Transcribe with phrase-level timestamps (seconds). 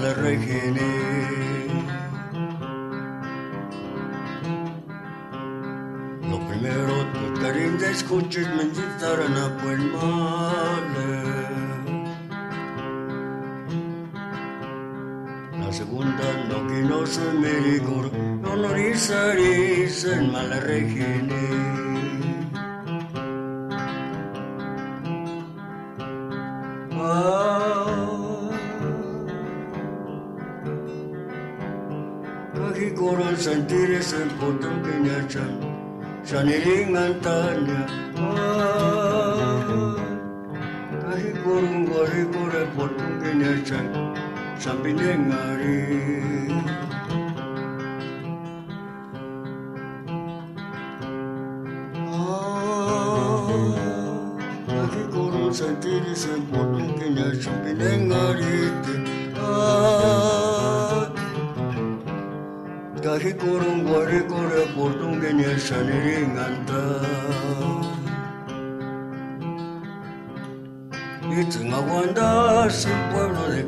[0.00, 0.90] Mal regene.
[6.28, 8.62] Lo primero, tu cariño escuches, me
[9.36, 10.40] a buen mar.
[17.18, 21.19] non mi ricordo, non lo risalisse il male regine.
[21.19, 21.19] Kaki koron
[33.40, 35.44] sentir es importante nacha
[36.28, 37.88] Shanirin antanya
[41.00, 43.80] Kari kurung kari kore potong kinacha
[44.60, 45.80] Sampai dengari
[54.68, 58.60] Kari kurung sentir es importante nacha Sampai dengari
[63.18, 63.40] dengarin.
[63.40, 66.82] sentiri sempotin kenya chumpinengarite kahi korong guare kore portung kenya shaniringanta
[71.30, 73.62] Itzingawanda es el pueblo de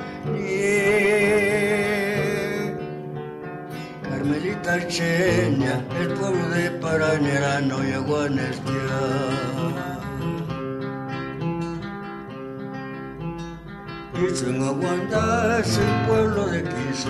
[4.04, 9.00] Carmelita Chenia, el pueblo de Paranera no llegó a Nestia.
[14.14, 17.10] Dicen aguantas el pueblo de Quisa,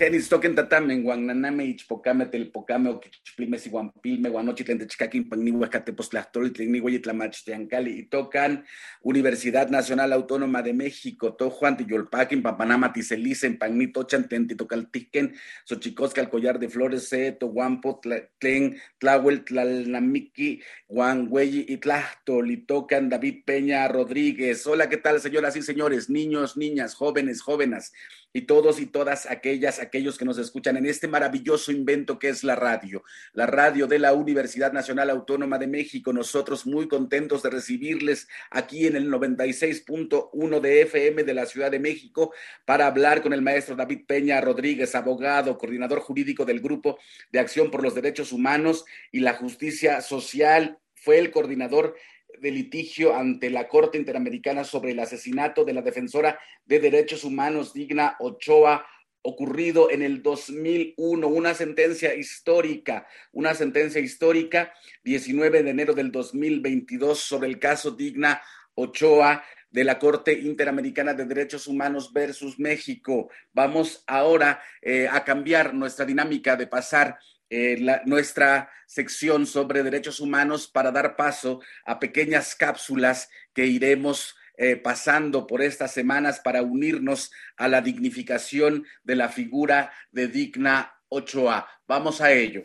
[0.00, 8.06] Tenis toquen tatamen, guananame, ichpocame, telpocame, oquichplime, siguampilme, guanochitlen, techcaquin, pagniwa, catepostlastorit, tlecnihuay, tlamachtiancali, y
[8.06, 8.64] tocan
[9.02, 15.34] Universidad Nacional Autónoma de México, Tojuan, Tiyolpaquin, Papanama, Ticelicen, Pagnitochan, Tentitocaltiquen,
[15.66, 18.00] Xochicosca, collar de flores, Seto, Guampo,
[18.38, 24.66] Tlen, Tlahuel, Tlalnamiki, Guangüeyi y tocan David Peña Rodríguez.
[24.66, 27.92] Hola, ¿qué tal, señoras y señores, niños, niñas, jóvenes, jóvenes?
[28.32, 32.44] Y todos y todas aquellas, aquellos que nos escuchan en este maravilloso invento que es
[32.44, 36.12] la radio, la radio de la Universidad Nacional Autónoma de México.
[36.12, 41.80] Nosotros muy contentos de recibirles aquí en el 96.1 de FM de la Ciudad de
[41.80, 42.32] México
[42.64, 46.98] para hablar con el maestro David Peña Rodríguez, abogado, coordinador jurídico del Grupo
[47.32, 50.78] de Acción por los Derechos Humanos y la Justicia Social.
[50.94, 51.96] Fue el coordinador
[52.40, 57.72] de litigio ante la Corte Interamericana sobre el asesinato de la defensora de derechos humanos
[57.72, 58.86] Digna Ochoa
[59.22, 64.72] ocurrido en el 2001, una sentencia histórica, una sentencia histórica,
[65.04, 68.40] 19 de enero del 2022 sobre el caso Digna
[68.74, 73.30] Ochoa de la Corte Interamericana de Derechos Humanos versus México.
[73.52, 77.18] Vamos ahora eh, a cambiar nuestra dinámica de pasar
[77.50, 84.76] eh, nuestra sección sobre derechos humanos para dar paso a pequeñas cápsulas que iremos eh,
[84.76, 91.66] pasando por estas semanas para unirnos a la dignificación de la figura de Digna Ochoa.
[91.88, 92.62] Vamos a ello.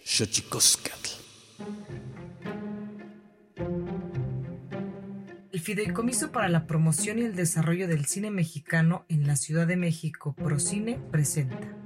[5.51, 9.77] El Fideicomiso para la Promoción y el Desarrollo del Cine Mexicano en la Ciudad de
[9.77, 11.84] México, Procine, presenta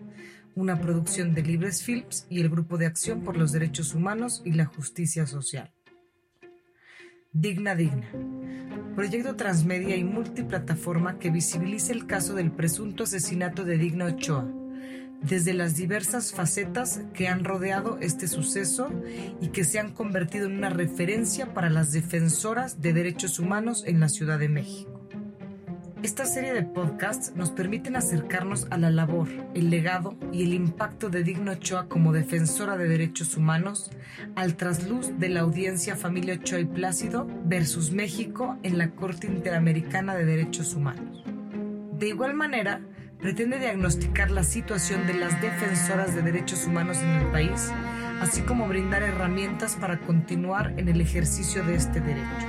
[0.56, 4.54] una producción de Libres Films y el Grupo de Acción por los Derechos Humanos y
[4.54, 5.74] la Justicia Social.
[7.32, 8.08] Digna Digna.
[8.96, 14.52] Proyecto transmedia y multiplataforma que visibiliza el caso del presunto asesinato de Digna Ochoa,
[15.22, 18.90] desde las diversas facetas que han rodeado este suceso
[19.42, 24.00] y que se han convertido en una referencia para las defensoras de derechos humanos en
[24.00, 24.99] la Ciudad de México.
[26.02, 31.10] Esta serie de podcasts nos permiten acercarnos a la labor, el legado y el impacto
[31.10, 33.92] de Digno Ochoa como defensora de derechos humanos
[34.38, 40.16] al trasluz de la audiencia Familia Ochoa y Plácido versus México en la Corte Interamericana
[40.16, 41.22] de Derechos Humanos.
[42.00, 42.80] De igual manera,
[43.20, 47.74] pretende diagnosticar la situación de las defensoras de derechos humanos en el país,
[48.22, 52.48] así como brindar herramientas para continuar en el ejercicio de este derecho.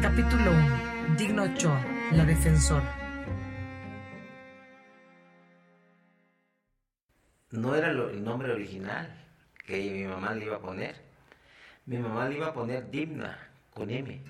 [0.00, 1.16] Capítulo 1.
[1.16, 2.86] Digno Ochoa, la defensora.
[7.50, 9.12] No era el nombre original
[9.66, 10.94] que mi mamá le iba a poner.
[11.86, 13.36] Mi mamá le iba a poner Digna,
[13.74, 14.22] con M.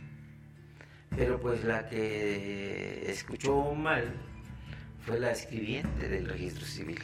[1.14, 4.10] Pero pues la que escuchó mal
[5.04, 7.00] fue la escribiente del registro civil.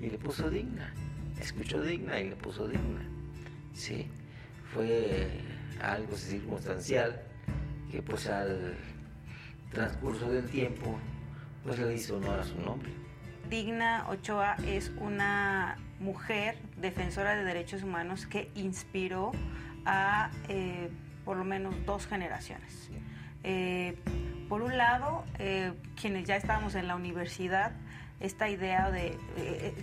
[0.00, 0.90] Y le puso Digna.
[1.38, 3.06] Escuchó Digna y le puso Digna.
[3.74, 4.08] Sí,
[4.72, 5.28] fue
[5.82, 7.33] algo circunstancial
[7.94, 8.74] que pues al
[9.72, 10.98] transcurso del tiempo
[11.62, 12.90] pues le hizo honor a su nombre.
[13.48, 19.30] Digna Ochoa es una mujer defensora de derechos humanos que inspiró
[19.86, 20.90] a eh,
[21.24, 22.90] por lo menos dos generaciones.
[23.44, 23.96] Eh,
[24.48, 27.72] por un lado, eh, quienes ya estábamos en la universidad,
[28.18, 29.16] esta idea de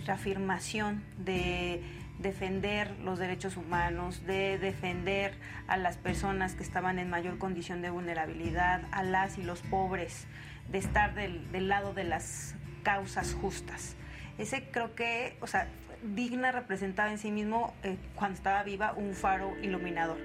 [0.04, 1.82] reafirmación de
[2.22, 5.34] defender los derechos humanos, de defender
[5.66, 10.26] a las personas que estaban en mayor condición de vulnerabilidad, a las y los pobres,
[10.70, 13.96] de estar del, lado de las causas justas.
[14.38, 15.68] Ese creo que, o sea,
[16.02, 20.18] Digna representaba en sí mismo, eh, cuando estaba viva, un faro iluminador.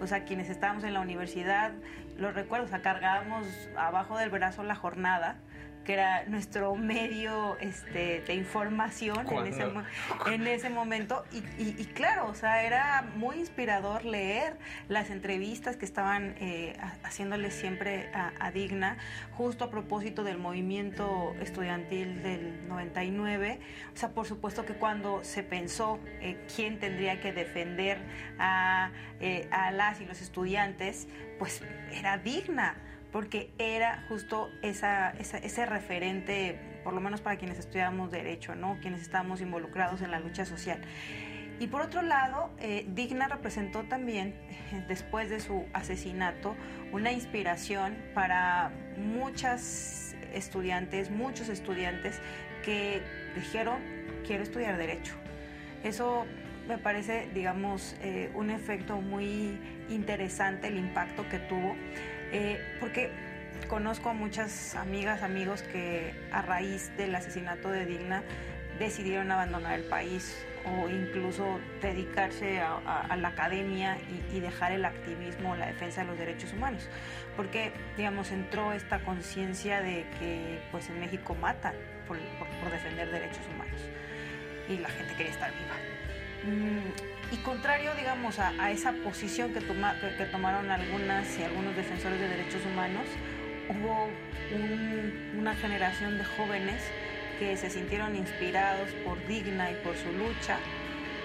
[0.00, 1.72] O sea, quienes estábamos en la universidad,
[2.18, 3.46] lo recuerdo, o sea, cargábamos
[3.76, 5.36] abajo del brazo la jornada
[5.84, 9.64] que era nuestro medio este, de información en ese,
[10.26, 11.24] en ese, momento.
[11.32, 14.56] Y, claro, o sea, era muy inspirador leer
[14.88, 18.98] las entrevistas que estaban eh, haciéndole siempre a, Digna,
[19.32, 23.60] justo a propósito del movimiento estudiantil del 99.
[23.94, 27.98] O sea, por supuesto que cuando se pensó eh, quién tendría que defender
[28.38, 28.90] a,
[29.20, 31.08] eh, a las y los estudiantes,
[31.38, 31.62] pues
[31.92, 32.76] era Digna
[33.12, 38.78] porque era justo ese referente, por lo menos para quienes estudiamos derecho, ¿no?
[38.80, 40.80] quienes estamos involucrados en la lucha social.
[41.60, 44.34] Y por otro lado, eh, Digna representó también,
[44.72, 46.56] eh, después de su asesinato,
[46.90, 52.20] una inspiración para muchas estudiantes, muchos estudiantes
[52.64, 53.02] que
[53.36, 53.78] dijeron,
[54.26, 55.14] quiero estudiar derecho.
[55.84, 56.26] Eso
[56.66, 61.76] me parece, digamos, eh, un efecto muy interesante, el impacto que tuvo.
[62.32, 63.10] Eh, porque
[63.68, 68.22] conozco a muchas amigas, amigos que a raíz del asesinato de Digna
[68.78, 73.98] decidieron abandonar el país o incluso dedicarse a, la academia
[74.32, 76.88] y, dejar el activismo, la defensa de los derechos humanos,
[77.36, 81.74] porque digamos entró esta conciencia de que pues en México matan
[82.06, 82.18] por,
[82.70, 83.80] defender derechos humanos
[84.68, 85.74] y la gente quería estar viva.
[86.44, 89.60] Mm, y contrario, digamos, a, esa posición que,
[90.26, 93.06] tomaron algunas y algunos defensores de derechos humanos,
[93.70, 94.10] hubo
[95.38, 96.82] una generación de jóvenes
[97.38, 100.58] que se sintieron inspirados por Digna y por su lucha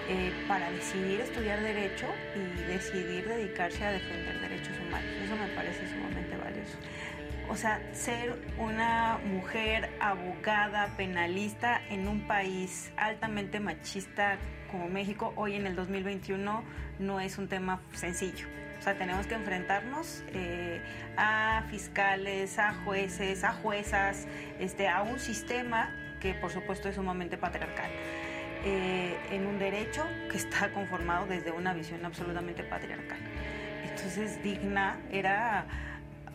[0.08, 5.10] eh, para decidir estudiar derecho y decidir dedicarse a defender derechos humanos.
[5.22, 6.78] Eso me parece sumamente valioso.
[7.50, 14.38] O sea, ser una mujer abogada, penalista en un país altamente machista
[14.70, 16.62] como México hoy en el 2021
[16.98, 18.46] no es un tema sencillo.
[18.78, 20.80] O sea, tenemos que enfrentarnos eh,
[21.16, 24.28] a fiscales, a jueces, a juezas,
[24.60, 27.90] este, a un sistema que por supuesto es sumamente patriarcal.
[28.64, 33.18] Eh, en un derecho que está conformado desde una visión absolutamente patriarcal.
[33.84, 35.66] Entonces, Digna era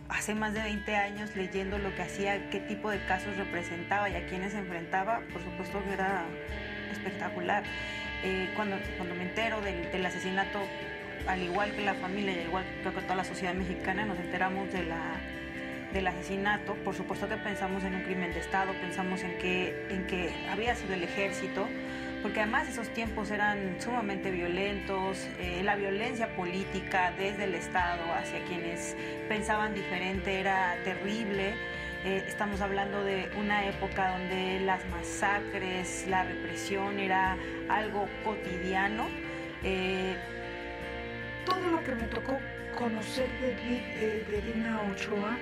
[0.09, 4.15] hace más de 20 años leyendo lo que hacía, qué tipo de casos representaba y
[4.15, 6.25] a quiénes enfrentaba, por supuesto que era
[6.91, 7.63] espectacular.
[8.23, 10.59] Eh, cuando, cuando me entero del, asesinato,
[11.27, 14.71] al igual que la familia y al igual que toda la sociedad mexicana, nos enteramos
[14.71, 15.19] de la,
[15.93, 20.07] del asesinato, por supuesto que pensamos en un crimen de Estado, pensamos en que, en
[20.07, 21.67] que había sido el ejército,
[22.21, 28.41] porque además esos tiempos eran sumamente violentos, eh, la violencia política desde el Estado hacia
[28.45, 28.95] quienes
[29.27, 31.53] pensaban diferente era terrible.
[32.05, 37.37] Eh, estamos hablando de una época donde las masacres, la represión era
[37.69, 39.07] algo cotidiano.
[39.63, 40.17] Eh,
[41.45, 42.37] todo lo que me tocó
[42.77, 45.37] conocer de, de Dina Ochoa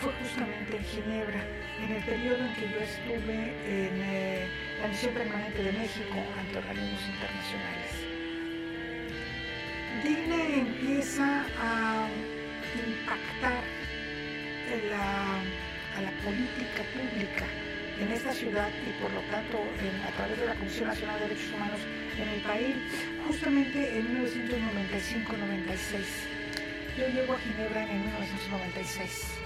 [0.00, 1.44] fue justamente en Ginebra,
[1.80, 4.48] en el periodo en que yo estuve en eh,
[4.82, 7.92] la misión permanente de México ante organismos internacionales.
[10.02, 12.08] Dina empieza a
[12.74, 13.62] impactar
[15.96, 17.46] a la política pública
[18.00, 21.52] en esta ciudad y por lo tanto a través de la Comisión Nacional de Derechos
[21.54, 21.80] Humanos
[22.16, 22.74] en el país,
[23.26, 26.96] justamente en 1995-96.
[26.98, 29.40] Yo llego a Ginebra en 1996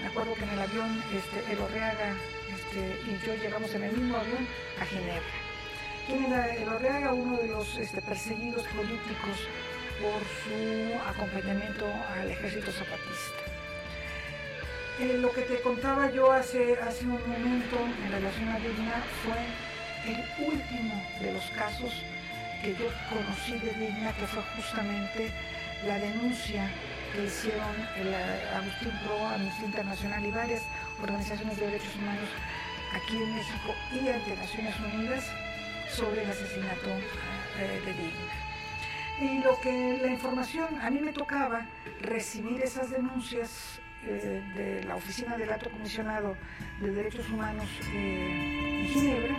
[0.00, 2.14] me acuerdo que en el avión este, el Orreaga
[2.48, 4.48] este, y yo llegamos en el mismo avión
[4.80, 5.20] a Ginebra.
[6.06, 7.12] ¿Quién era el Orreaga?
[7.12, 9.46] Uno de los este, perseguidos políticos
[10.00, 11.86] por su acompañamiento
[12.18, 13.39] al ejército zapatista.
[15.00, 20.12] Eh, lo que te contaba yo hace, hace un momento en relación a Digna fue
[20.12, 22.02] el último de los casos
[22.60, 25.30] que yo conocí de Digna, que fue justamente
[25.86, 26.70] la denuncia
[27.14, 28.14] que hicieron el
[28.54, 30.62] Agustín Pro, Amnistía Internacional y varias
[31.00, 32.28] organizaciones de derechos humanos
[32.94, 35.24] aquí en México y ante Naciones Unidas
[35.88, 36.90] sobre el asesinato
[37.58, 38.36] eh, de Digna.
[39.18, 41.64] Y lo que la información, a mí me tocaba
[42.02, 46.36] recibir esas denuncias eh, de la Oficina del Alto Comisionado
[46.80, 49.36] de Derechos Humanos eh, en Ginebra.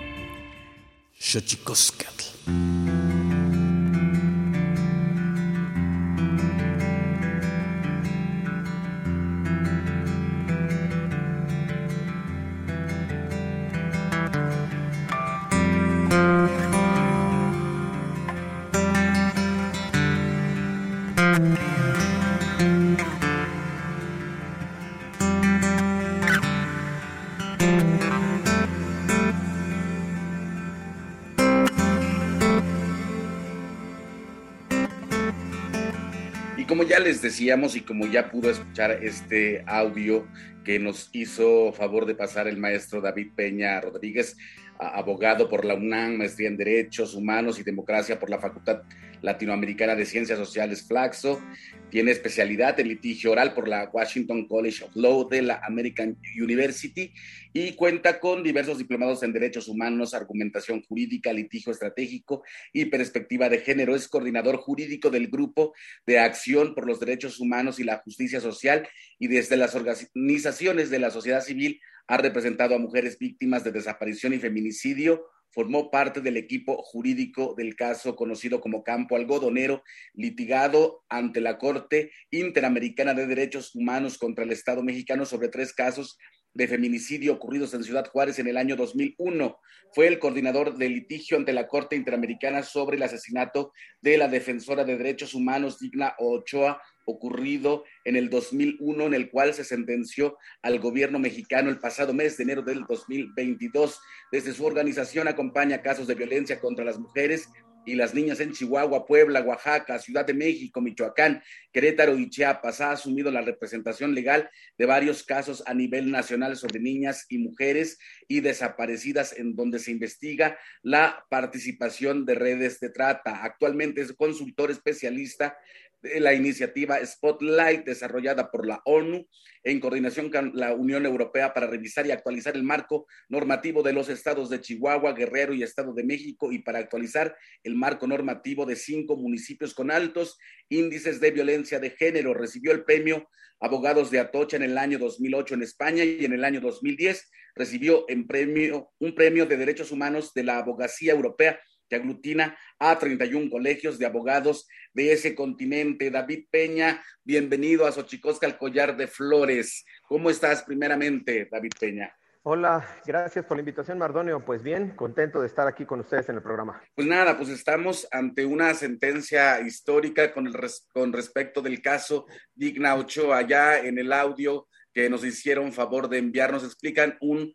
[37.00, 40.28] Les decíamos y como ya pudo escuchar este audio
[40.64, 44.38] que nos hizo favor de pasar el maestro David Peña Rodríguez,
[44.80, 48.84] abogado por la UNAM, maestría en Derechos Humanos y Democracia por la Facultad
[49.22, 51.42] Latinoamericana de Ciencias Sociales Flaxo,
[51.90, 57.14] tiene especialidad en litigio oral por la Washington College of Law de la American University
[57.54, 63.60] y cuenta con diversos diplomados en derechos humanos, argumentación jurídica, litigio estratégico y perspectiva de
[63.60, 63.96] género.
[63.96, 65.74] Es coordinador jurídico del Grupo
[66.06, 68.88] de Acción por los Derechos Humanos y la Justicia Social
[69.20, 74.34] y desde las organizaciones de la sociedad civil ha representado a mujeres víctimas de desaparición
[74.34, 81.42] y feminicidio formó parte del equipo jurídico del caso conocido como Campo Algodonero, litigado ante
[81.42, 86.18] la Corte Interamericana de Derechos Humanos contra el Estado mexicano sobre tres casos
[86.54, 89.58] de feminicidio ocurridos en Ciudad Juárez en el año 2001.
[89.94, 94.84] Fue el coordinador de litigio ante la Corte Interamericana sobre el asesinato de la defensora
[94.84, 100.80] de derechos humanos Digna Ochoa ocurrido en el 2001, en el cual se sentenció al
[100.80, 104.00] gobierno mexicano el pasado mes de enero del 2022.
[104.32, 107.48] Desde su organización acompaña casos de violencia contra las mujeres
[107.86, 111.42] y las niñas en Chihuahua, Puebla, Oaxaca, Ciudad de México, Michoacán,
[111.72, 112.82] Querétaro y Chiapas.
[112.82, 117.98] Ha asumido la representación legal de varios casos a nivel nacional sobre niñas y mujeres
[118.28, 123.44] y desaparecidas en donde se investiga la participación de redes de trata.
[123.44, 125.58] Actualmente es consultor especialista
[126.02, 129.28] la iniciativa Spotlight desarrollada por la ONU
[129.64, 134.10] en coordinación con la Unión Europea para revisar y actualizar el marco normativo de los
[134.10, 138.76] estados de Chihuahua, Guerrero y Estado de México y para actualizar el marco normativo de
[138.76, 140.38] cinco municipios con altos
[140.70, 142.34] índices de violencia de género.
[142.34, 143.28] Recibió el premio
[143.60, 148.06] Abogados de Atocha en el año 2008 en España y en el año 2010 recibió
[148.08, 151.60] en premio, un premio de derechos humanos de la Abogacía Europea
[151.92, 156.10] que aglutina a 31 colegios de abogados de ese continente.
[156.10, 159.84] David Peña, bienvenido a Xochicosca, el collar de flores.
[160.08, 162.16] ¿Cómo estás primeramente, David Peña?
[162.44, 164.44] Hola, gracias por la invitación, Mardonio.
[164.46, 166.82] Pues bien, contento de estar aquí con ustedes en el programa.
[166.96, 170.56] Pues nada, pues estamos ante una sentencia histórica con, el
[170.94, 173.40] con respecto del caso Digna Ochoa.
[173.40, 177.54] Allá en el audio que nos hicieron favor de enviarnos, explican un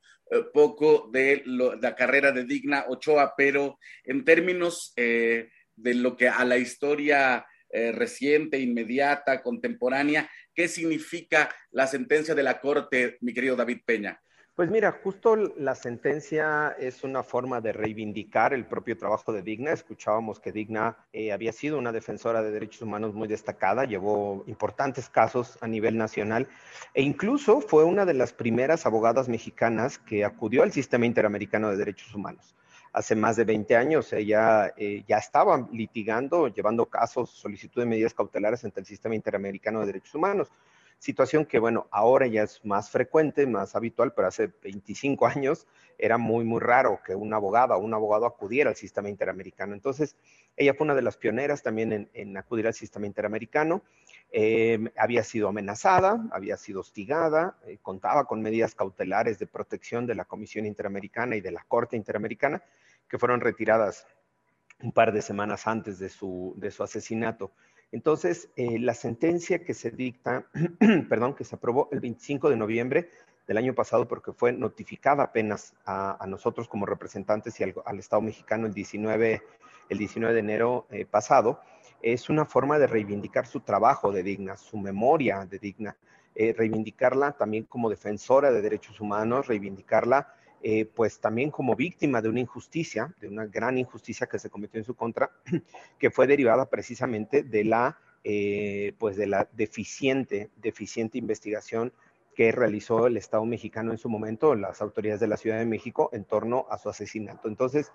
[0.53, 6.45] poco de la carrera de Digna Ochoa, pero en términos eh, de lo que a
[6.45, 13.57] la historia eh, reciente, inmediata, contemporánea, ¿qué significa la sentencia de la Corte, mi querido
[13.57, 14.21] David Peña?
[14.57, 19.71] Pues mira, justo la sentencia es una forma de reivindicar el propio trabajo de Digna.
[19.71, 25.11] Escuchábamos que Digna eh, había sido una defensora de derechos humanos muy destacada, llevó importantes
[25.11, 26.49] casos a nivel nacional
[26.95, 31.77] e incluso fue una de las primeras abogadas mexicanas que acudió al sistema interamericano de
[31.77, 32.55] derechos humanos.
[32.95, 38.15] Hace más de 20 años ella eh, ya estaba litigando, llevando casos, solicitud de medidas
[38.15, 40.51] cautelares ante el sistema interamericano de derechos humanos
[41.07, 46.19] situación que, bueno, ahora ya es más frecuente, más habitual, pero hace 25 años era
[46.19, 49.73] muy, muy raro que una abogada un abogado acudiera al sistema interamericano.
[49.73, 50.17] Entonces,
[50.57, 53.83] ella fue una de las pioneras también en, acudir al sistema interamericano.
[54.33, 60.17] Em, había sido amenazada, había sido hostigada, eh, contaba con medidas cautelares de protección de
[60.17, 62.65] la Comisión Interamericana y de la Corte Interamericana,
[63.09, 64.09] que fueron retiradas
[64.83, 67.53] un par de semanas antes de su, de su asesinato.
[67.93, 70.47] Entonces, eh, la sentencia que se dicta,
[71.09, 73.11] perdón, que se aprobó el 25 de noviembre
[73.47, 78.67] del año pasado, porque fue notificada apenas a, nosotros como representantes y al, Estado mexicano
[78.67, 79.43] el 19,
[79.89, 81.61] el 19 de enero eh, pasado,
[82.03, 85.97] es una forma de reivindicar su trabajo de Digna, su memoria de Digna,
[86.35, 90.35] eh, reivindicarla también como defensora de derechos humanos, reivindicarla
[90.69, 94.81] eh, pues también como víctima de una injusticia, de una gran injusticia que se cometió
[94.81, 95.31] en su contra,
[95.97, 101.93] que fue derivada precisamente de la, eh, pues de la deficiente, deficiente investigación
[102.35, 106.11] que realizó el Estado mexicano en su momento, las autoridades de la Ciudad de México,
[106.13, 107.47] en torno a su asesinato.
[107.47, 107.93] Entonces,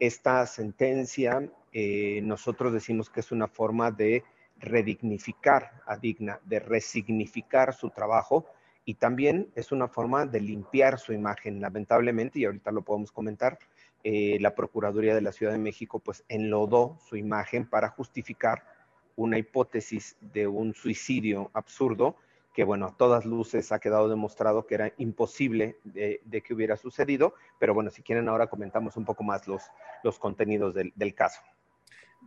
[0.00, 4.24] esta sentencia, eh, nosotros decimos que es una forma de
[4.60, 8.46] redignificar a Digna, de resignificar su trabajo,
[8.84, 11.60] y también es una forma de limpiar su imagen.
[11.60, 13.58] Lamentablemente, y ahorita lo podemos comentar,
[14.02, 18.64] eh, la Procuraduría de la Ciudad de México pues enlodó su imagen para justificar
[19.16, 22.16] una hipótesis de un suicidio absurdo
[22.52, 27.34] que bueno, a todas luces ha quedado demostrado que era imposible de, que hubiera sucedido,
[27.58, 29.64] pero bueno, si quieren ahora comentamos un poco más los,
[30.04, 31.40] los contenidos del caso.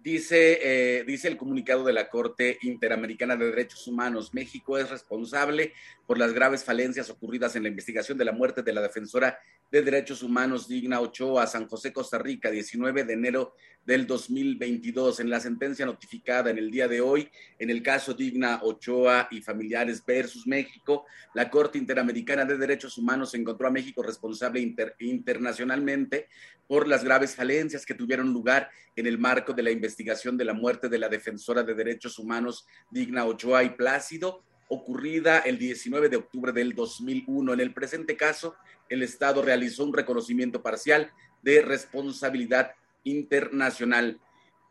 [0.07, 5.73] Dice, eh, dice el comunicado de la Corte Interamericana de Derechos Humanos, México es responsable
[6.05, 9.37] por las graves falencias ocurridas en la investigación de la muerte de la defensora
[9.71, 15.19] de Derechos Humanos Digna Ochoa, San José, Costa Rica, 19 de enero del 2022.
[15.19, 19.41] En la sentencia notificada en el día de hoy, en el caso Digna Ochoa y
[19.41, 24.59] familiares versus México, la Corte Interamericana de Derechos Humanos encontró a México responsable
[24.99, 26.27] internacionalmente
[26.67, 30.53] por las graves falencias que tuvieron lugar en el marco de la investigación de la
[30.53, 36.17] muerte de la defensora de derechos humanos Digna Ochoa y Plácido ocurrida el 19 de
[36.17, 37.53] octubre del 2001.
[37.53, 38.55] En el presente caso,
[38.89, 42.71] el Estado realizó un reconocimiento parcial de responsabilidad
[43.03, 44.19] internacional.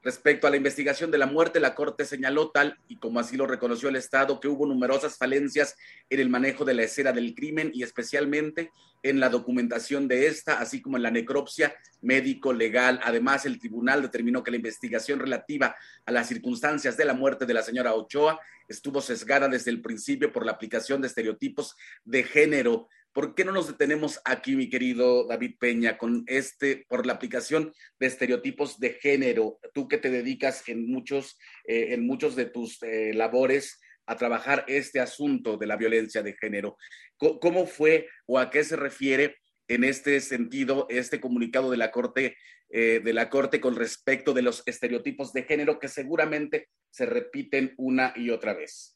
[0.06, 3.44] Respecto a la investigación de la muerte, la Corte señaló tal, y como así lo
[3.44, 5.74] reconoció el Estado, que hubo numerosas falencias
[6.08, 8.70] en el manejo de la escena del crimen y especialmente
[9.02, 13.00] en la documentación de esta, así como en la necropsia médico-legal.
[13.02, 17.54] Además, el tribunal determinó que la investigación relativa a las circunstancias de la muerte de
[17.54, 18.38] la señora Ochoa
[18.68, 23.52] estuvo sesgada desde el principio por la aplicación de estereotipos de género ¿Por qué no
[23.52, 28.90] nos detenemos aquí, mi querido David Peña, con este, por la aplicación de estereotipos de
[28.90, 29.58] género?
[29.72, 34.66] Tú que te dedicas en muchos, eh, en muchos de tus eh, labores a trabajar
[34.68, 36.76] este asunto de la violencia de género.
[37.16, 42.36] ¿Cómo fue o a qué se refiere en este sentido este comunicado de la Corte,
[42.68, 47.72] eh, de la Corte con respecto de los estereotipos de género que seguramente se repiten
[47.78, 48.95] una y otra vez?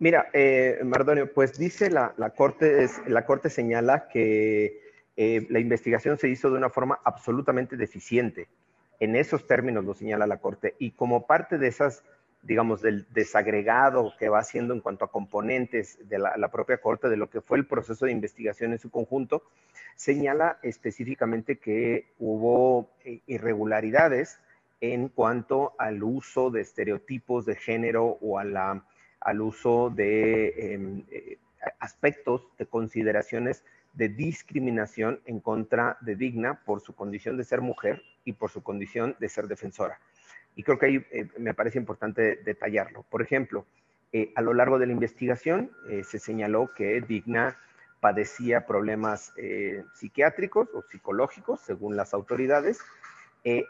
[0.00, 4.80] Mira, eh, Mardonio, pues dice la, corte, la Corte señala que
[5.16, 8.46] eh, la investigación se hizo de una forma absolutamente deficiente.
[9.00, 10.76] En esos términos lo señala la Corte.
[10.78, 12.04] Y como parte de esas,
[12.42, 17.16] digamos, del desagregado que va haciendo en cuanto a componentes de la, propia Corte, de
[17.16, 19.42] lo que fue el proceso de investigación en su conjunto,
[19.96, 24.38] señala específicamente que hubo eh, irregularidades
[24.80, 28.84] en cuanto al uso de estereotipos de género o a la
[29.20, 31.38] al uso de em, eh,
[31.80, 38.02] aspectos, de consideraciones de discriminación en contra de Digna por su condición de ser mujer
[38.24, 39.98] y por su condición de ser defensora.
[40.54, 43.04] Y creo que ahí eh, me parece importante detallarlo.
[43.10, 43.66] Por ejemplo,
[44.12, 45.70] eh, a lo largo de la investigación
[46.02, 47.58] se señaló que Digna
[48.00, 49.34] padecía problemas
[49.92, 52.80] psiquiátricos o psicológicos, según las autoridades,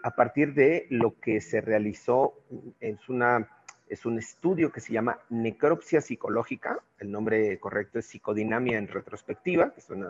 [0.04, 2.34] a partir de lo que se realizó,
[2.80, 3.48] es una
[3.90, 9.72] es un estudio que se llama necropsia psicológica, el nombre correcto es psicodinamia en retrospectiva,
[9.74, 10.04] que son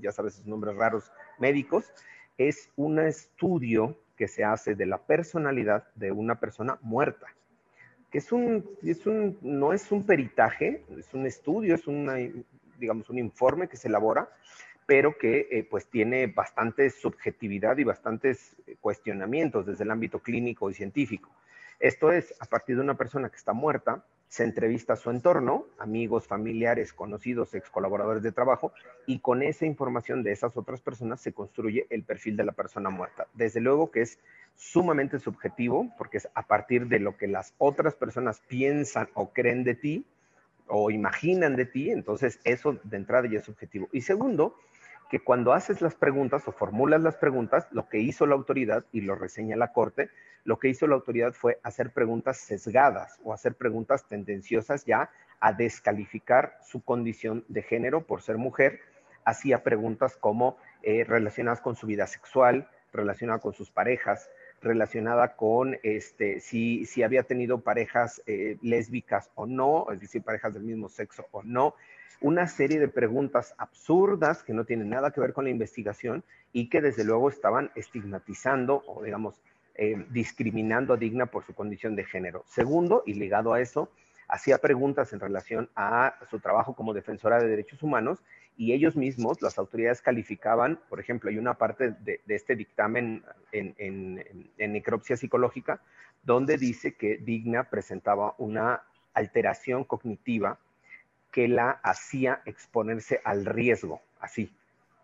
[0.00, 1.92] ya sabes, esos nombres raros médicos,
[2.38, 7.26] es un estudio que se hace de la personalidad de una persona muerta,
[8.10, 8.68] que es un,
[9.40, 12.16] no es un peritaje, es un estudio, es una,
[12.78, 14.28] digamos, un informe que se elabora,
[14.86, 20.74] pero que eh, pues tiene bastante subjetividad y bastantes cuestionamientos desde el ámbito clínico y
[20.74, 21.30] científico.
[21.82, 25.66] Esto es, a partir de una persona que está muerta, se entrevista a su entorno,
[25.80, 28.72] amigos, familiares, conocidos, ex colaboradores de trabajo,
[29.04, 32.88] y con esa información de esas otras personas se construye el perfil de la persona
[32.88, 33.26] muerta.
[33.34, 34.20] Desde luego que es
[34.54, 39.64] sumamente subjetivo, porque es a partir de lo que las otras personas piensan o creen
[39.64, 40.06] de ti
[40.68, 43.88] o imaginan de ti, entonces eso de entrada ya es subjetivo.
[43.90, 44.54] Y segundo,
[45.12, 49.02] que cuando haces las preguntas o formulas las preguntas, lo que hizo la autoridad, y
[49.02, 50.08] lo reseña la Corte,
[50.42, 55.52] lo que hizo la autoridad fue hacer preguntas sesgadas o hacer preguntas tendenciosas ya a
[55.52, 58.80] descalificar su condición de género por ser mujer.
[59.26, 64.30] Hacía preguntas como eh, relacionadas con su vida sexual, relacionada con sus parejas,
[64.62, 70.54] relacionada con este, si, si había tenido parejas eh, lésbicas o no, es decir, parejas
[70.54, 71.74] del mismo sexo o no.
[72.20, 76.22] Una serie de preguntas absurdas que no tienen nada que ver con la investigación
[76.52, 79.40] y que desde luego estaban estigmatizando o digamos
[79.74, 82.44] eh, discriminando a Digna por su condición de género.
[82.46, 83.90] Segundo, y ligado a eso,
[84.28, 88.22] hacía preguntas en relación a su trabajo como defensora de derechos humanos
[88.56, 93.74] y ellos mismos, las autoridades calificaban, por ejemplo, hay una parte de, este dictamen en,
[93.78, 95.80] en, necropsia psicológica
[96.22, 98.82] donde dice que Digna presentaba una
[99.14, 100.58] alteración cognitiva
[101.32, 104.54] que la hacía exponerse al riesgo, así,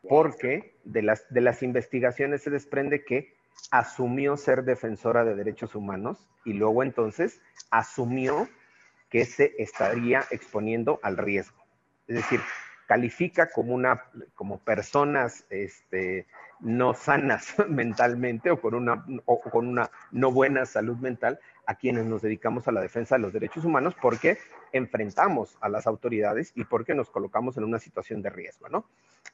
[0.08, 3.34] porque de las, de las investigaciones se desprende que
[3.70, 8.48] asumió ser defensora de derechos humanos y luego entonces asumió
[9.10, 11.58] que se estaría exponiendo al riesgo.
[12.06, 12.40] Es decir,
[12.86, 16.26] califica como una como personas este,
[16.60, 22.06] no sanas mentalmente o con una o con una no buena salud mental a quienes
[22.06, 24.38] nos dedicamos a la defensa de los derechos humanos porque
[24.72, 28.86] enfrentamos a las autoridades y porque nos colocamos en una situación de riesgo, ¿no?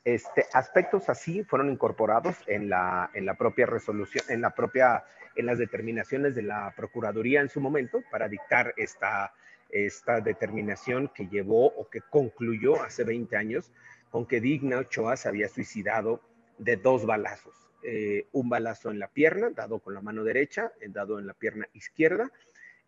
[0.05, 5.05] Este, aspectos así fueron incorporados en la, en la propia resolución, en la propia,
[5.37, 9.33] en las determinaciones de la Procuraduría en su momento para dictar esta,
[9.71, 13.71] esta determinación que llevó o que concluyó hace 20 años
[14.11, 16.21] con que Digna Ochoa se había suicidado
[16.59, 17.71] de dos balazos.
[17.87, 21.35] Eh, un balazo en la pierna, dado con la mano derecha, eh, dado en la
[21.35, 22.33] pierna izquierda,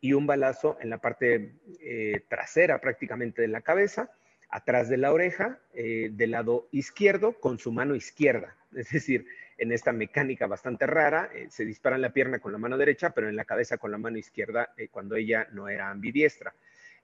[0.01, 4.11] y un balazo en la parte eh, trasera prácticamente de la cabeza,
[4.49, 8.57] atrás de la oreja, del lado izquierdo, con su mano izquierda.
[8.75, 9.27] Es decir,
[9.59, 13.29] en esta mecánica bastante rara, se dispara en la pierna con la mano derecha, pero
[13.29, 16.55] en la cabeza con la mano izquierda cuando ella no era ambidiestra.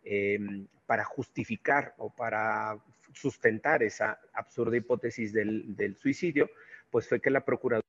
[0.04, 2.76] Em, para justificar o para
[3.12, 6.50] sustentar esa absurda hipótesis del suicidio,
[6.92, 7.82] pues fue que la Procuraduría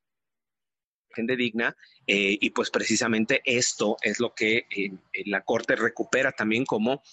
[1.16, 4.92] de digna eh, y pues precisamente esto es lo que eh,
[5.26, 7.04] la Corte recupera también como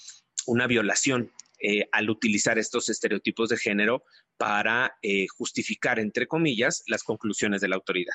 [0.46, 4.05] una violación eh, al utilizar estos estereotipos de género
[4.38, 4.96] para
[5.37, 8.14] justificar, entre comillas, las conclusiones de la autoridad.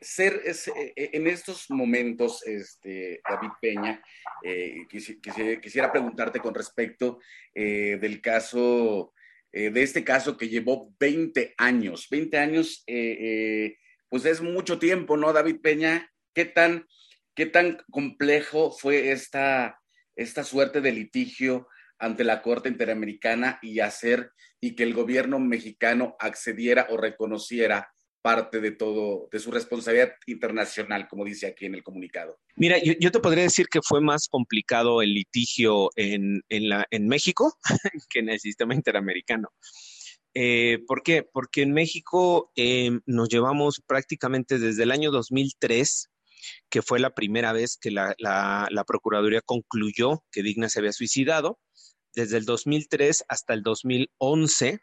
[0.00, 0.42] ser
[0.96, 4.02] en estos momentos, este, David Peña,
[5.62, 7.20] quisiera, preguntarte con respecto
[7.54, 9.14] del caso
[9.56, 12.08] eh, de este caso que llevó 20 años.
[12.10, 16.10] 20 años, eh, eh, pues es mucho tiempo, ¿no, David Peña?
[16.34, 16.88] ¿Qué tan,
[17.36, 19.80] qué tan complejo fue esta,
[20.16, 21.68] esta suerte de litigio
[22.00, 27.93] ante la Corte Interamericana y hacer y que el gobierno mexicano accediera o reconociera
[28.24, 32.40] parte de todo, de su responsabilidad internacional, como dice aquí en el comunicado.
[32.56, 37.58] Mira, yo, te podría decir que fue más complicado el litigio en, la, en México
[38.08, 39.50] que en el sistema interamericano.
[40.32, 41.22] Eh, ¿Por qué?
[41.22, 46.10] Porque en México eh, nos llevamos prácticamente desde el año 2003,
[46.70, 51.58] que fue la primera vez que la, la Procuraduría concluyó que Digna se había suicidado,
[52.14, 54.80] desde el 2003 hasta el 2011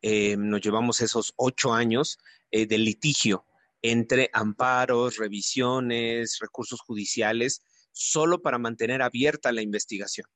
[0.00, 2.18] eh, nos llevamos esos ocho años
[2.50, 3.46] eh, de litigio
[3.82, 10.26] entre amparos, revisiones, recursos judiciales, solo para mantener abierta la investigación.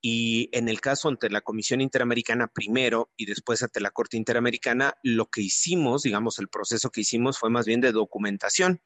[0.00, 4.94] Y en el caso ante la Comisión Interamericana primero y después ante la Corte Interamericana,
[5.02, 8.82] lo que hicimos, digamos, el proceso que hicimos fue más bien de documentación.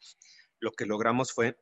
[0.60, 1.58] Lo que logramos fue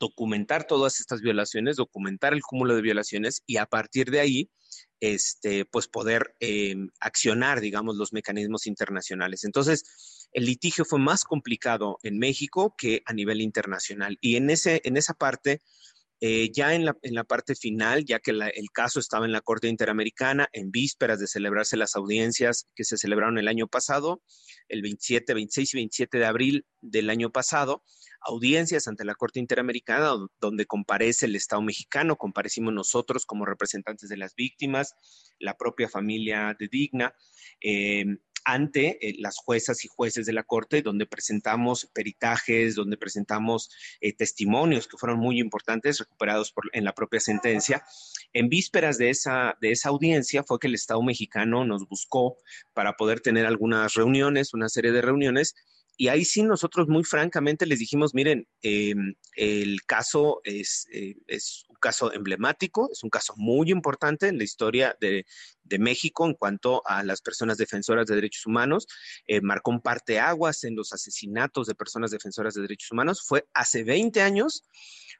[0.00, 4.50] documentar todas estas violaciones, documentar el cúmulo de violaciones y a partir de ahí,
[4.98, 9.44] este, pues poder eh, accionar, digamos, los mecanismos internacionales.
[9.44, 14.18] Entonces, el litigio fue más complicado en México que a nivel internacional.
[14.20, 15.60] Y en, ese, en esa parte,
[16.20, 20.48] eh, ya en la, parte final, ya que el caso estaba en la Corte Interamericana,
[20.52, 24.22] en vísperas de celebrarse las audiencias que se celebraron el año pasado,
[24.68, 27.82] el 27, 26 y 27 de abril del año pasado,
[28.20, 34.18] audiencias ante la Corte Interamericana donde comparece el Estado mexicano, comparecimos nosotros como representantes de
[34.18, 34.94] las víctimas,
[35.38, 37.14] la propia familia de Digna.
[37.62, 38.04] Eh,
[38.44, 44.12] ante eh, las juezas y jueces de la Corte, donde presentamos peritajes, donde presentamos eh,
[44.12, 47.84] testimonios que fueron muy importantes, recuperados en la propia sentencia.
[48.32, 52.36] En vísperas de esa, de esa audiencia fue que el Estado mexicano nos buscó
[52.74, 55.54] para poder tener algunas reuniones, una serie de reuniones,
[56.00, 61.66] y ahí sí nosotros muy francamente les dijimos, miren, em, el caso es, eh, es,
[61.80, 65.26] caso emblemático, es un caso muy importante en la historia de,
[65.78, 68.88] México en cuanto a las personas defensoras de derechos humanos.
[69.26, 73.22] Eh, marcó un parteaguas en los asesinatos de personas defensoras de derechos humanos.
[73.24, 74.64] Fue hace 20 años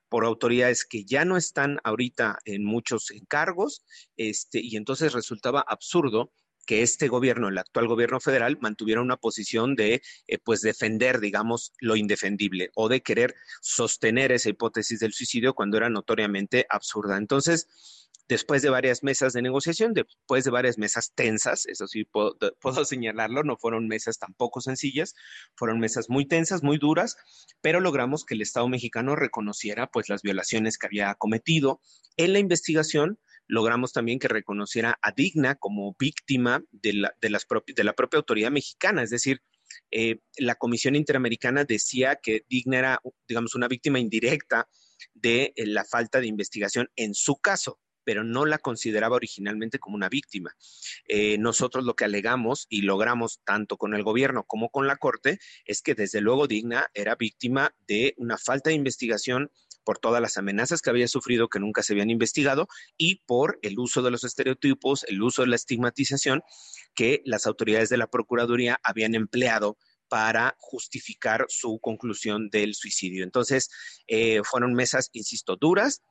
[0.08, 3.84] por autoridades que ya no están ahorita en muchos encargos,
[4.16, 6.32] este, y entonces resultaba absurdo
[6.70, 11.72] que este gobierno, el actual gobierno federal, mantuviera una posición de, eh, pues, defender, digamos,
[11.80, 17.18] lo indefendible o de querer sostener esa hipótesis del suicidio cuando era notoriamente absurda.
[17.18, 17.66] Entonces,
[18.28, 22.84] después de varias mesas de negociación, después de varias mesas tensas, eso sí puedo, puedo,
[22.84, 25.16] señalarlo, no fueron mesas tampoco sencillas,
[25.56, 27.16] fueron mesas muy tensas, muy duras,
[27.60, 31.80] pero logramos que el Estado mexicano reconociera pues las violaciones que había cometido
[32.16, 37.46] en la investigación logramos también que reconociera a Digna como víctima de la, de las
[37.66, 39.42] de la propia autoridad mexicana, es decir,
[39.90, 44.68] eh, la Comisión Interamericana decía que Digna era, digamos, una víctima indirecta
[45.14, 49.96] de eh, la falta de investigación en su caso, pero no la consideraba originalmente como
[49.96, 50.56] una víctima.
[51.06, 55.38] Eh, nosotros lo que alegamos y logramos tanto con el gobierno como con la Corte
[55.64, 59.50] es que desde luego Digna era víctima de una falta de investigación
[59.90, 63.76] por todas las amenazas que había sufrido que nunca se habían investigado y por el
[63.76, 66.42] uso de los estereotipos, el uso de la estigmatización
[66.94, 73.24] que las autoridades de la Procuraduría habían empleado para justificar su conclusión del suicidio.
[73.24, 73.68] Entonces,
[74.06, 76.02] eh, fueron mesas, insisto, duras,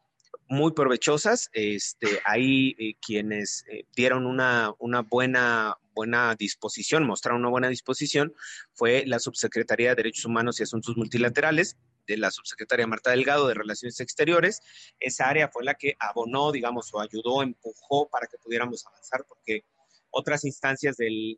[0.49, 1.49] muy provechosas.
[1.53, 8.33] Este, ahí eh, quienes eh, dieron una, una buena, buena disposición, mostraron una buena disposición,
[8.73, 11.77] fue la Subsecretaría de Derechos Humanos y Asuntos Multilaterales,
[12.09, 14.61] de la subsecretaria Marta Delgado de Relaciones Exteriores.
[14.99, 19.63] Esa área fue la que abonó, digamos, o ayudó, empujó para que pudiéramos avanzar, porque
[20.11, 21.37] otras instancias del,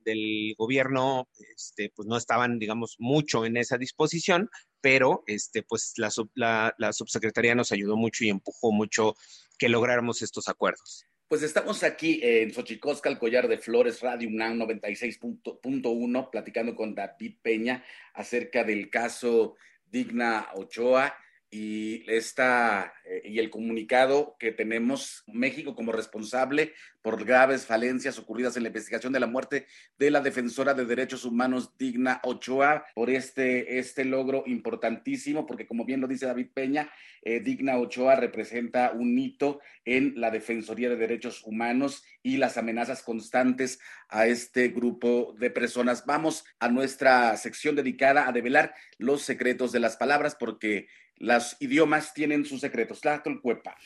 [0.57, 6.73] gobierno este, pues no estaban, digamos, mucho en esa disposición, pero este, pues la, la,
[6.77, 9.15] la subsecretaría nos ayudó mucho y empujó mucho
[9.59, 11.05] que lográramos estos acuerdos.
[11.27, 17.35] Pues estamos aquí en Xochicosca, el collar de flores, Radio UNAM 96.1, platicando con David
[17.41, 19.55] Peña acerca del caso
[19.91, 21.11] Digna Ochoa
[21.51, 28.55] y esta eh, y el comunicado que tenemos México como responsable por graves falencias ocurridas
[28.55, 29.67] en la investigación de la muerte
[29.99, 35.83] de la defensora de derechos humanos Digna Ochoa por este este logro importantísimo porque como
[35.83, 36.89] bien lo dice David Peña
[37.23, 43.03] eh, Digna Ochoa representa un hito en la defensoría de derechos humanos y las amenazas
[43.03, 46.05] constantes a este grupo de personas.
[46.05, 50.87] Vamos a nuestra sección dedicada a develar los secretos de las palabras porque
[51.17, 53.01] los idiomas tienen sus secretos.
[53.01, 53.77] Tlachtolcuepa.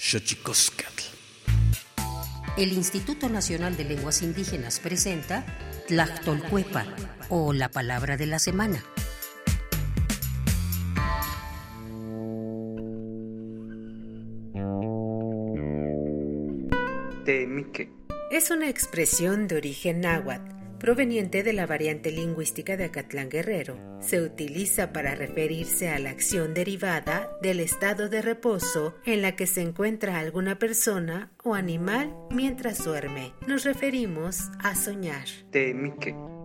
[2.58, 5.46] El Instituto Nacional de Lenguas Indígenas presenta
[5.88, 6.86] Tlachtolcuepa
[7.30, 8.84] o la palabra de la semana.
[18.32, 23.78] Es una expresión de origen náhuatl proveniente de la variante lingüística de Acatlán Guerrero.
[24.00, 29.48] Se utiliza para referirse a la acción derivada del estado de reposo en la que
[29.48, 33.34] se encuentra alguna persona o animal mientras duerme.
[33.48, 35.26] Nos referimos a soñar.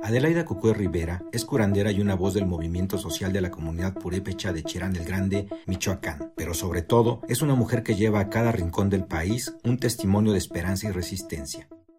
[0.00, 4.52] Adelaida Cucué Rivera es curandera y una voz del movimiento social de la comunidad purépecha
[4.52, 8.52] de Cherán el Grande, Michoacán, pero sobre todo es una mujer que lleva a cada
[8.52, 11.68] rincón del país un testimonio de esperanza y resistencia.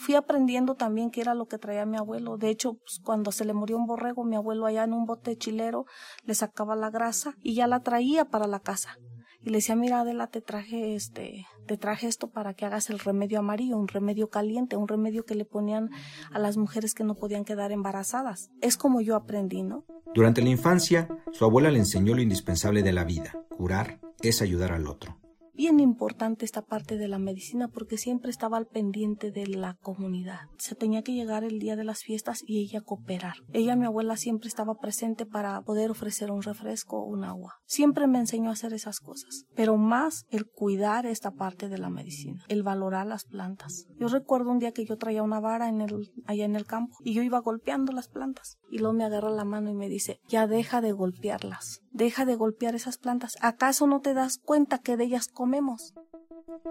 [0.00, 2.38] fui aprendiendo también qué era lo que traía mi abuelo.
[2.38, 5.36] De hecho, pues, cuando se le murió un borrego, mi abuelo allá en un bote
[5.36, 5.84] chilero
[6.24, 8.96] le sacaba la grasa y ya la traía para la casa.
[9.42, 12.98] Y le decía, mira Adela, te traje este, te traje esto para que hagas el
[12.98, 15.90] remedio amarillo, un remedio caliente, un remedio que le ponían
[16.32, 18.50] a las mujeres que no podían quedar embarazadas.
[18.62, 19.84] Es como yo aprendí, ¿no?
[20.14, 23.32] Durante la infancia, su abuela le enseñó lo indispensable de la vida.
[23.56, 25.19] Curar es ayudar al otro
[25.60, 30.48] bien importante esta parte de la medicina porque siempre estaba al pendiente de la comunidad.
[30.56, 33.34] Se tenía que llegar el día de las fiestas y ella cooperar.
[33.52, 37.56] Ella, mi abuela, siempre estaba presente para poder ofrecer un refresco o un agua.
[37.66, 41.90] Siempre me enseñó a hacer esas cosas, pero más el cuidar esta parte de la
[41.90, 43.84] medicina, el valorar las plantas.
[43.98, 46.96] Yo recuerdo un día que yo traía una vara en el, allá en el campo
[47.04, 50.20] y yo iba golpeando las plantas y luego me agarra la mano y me dice,
[50.26, 53.36] ya deja de golpearlas, Deja de golpear esas plantas.
[53.40, 55.94] ¿Acaso no te das cuenta que de ellas comemos?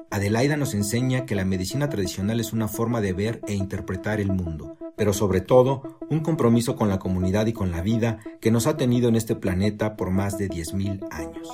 [0.09, 4.31] Adelaida nos enseña que la medicina tradicional es una forma de ver e interpretar el
[4.31, 8.65] mundo, pero sobre todo un compromiso con la comunidad y con la vida que nos
[8.65, 11.49] ha tenido en este planeta por más de 10.000 años.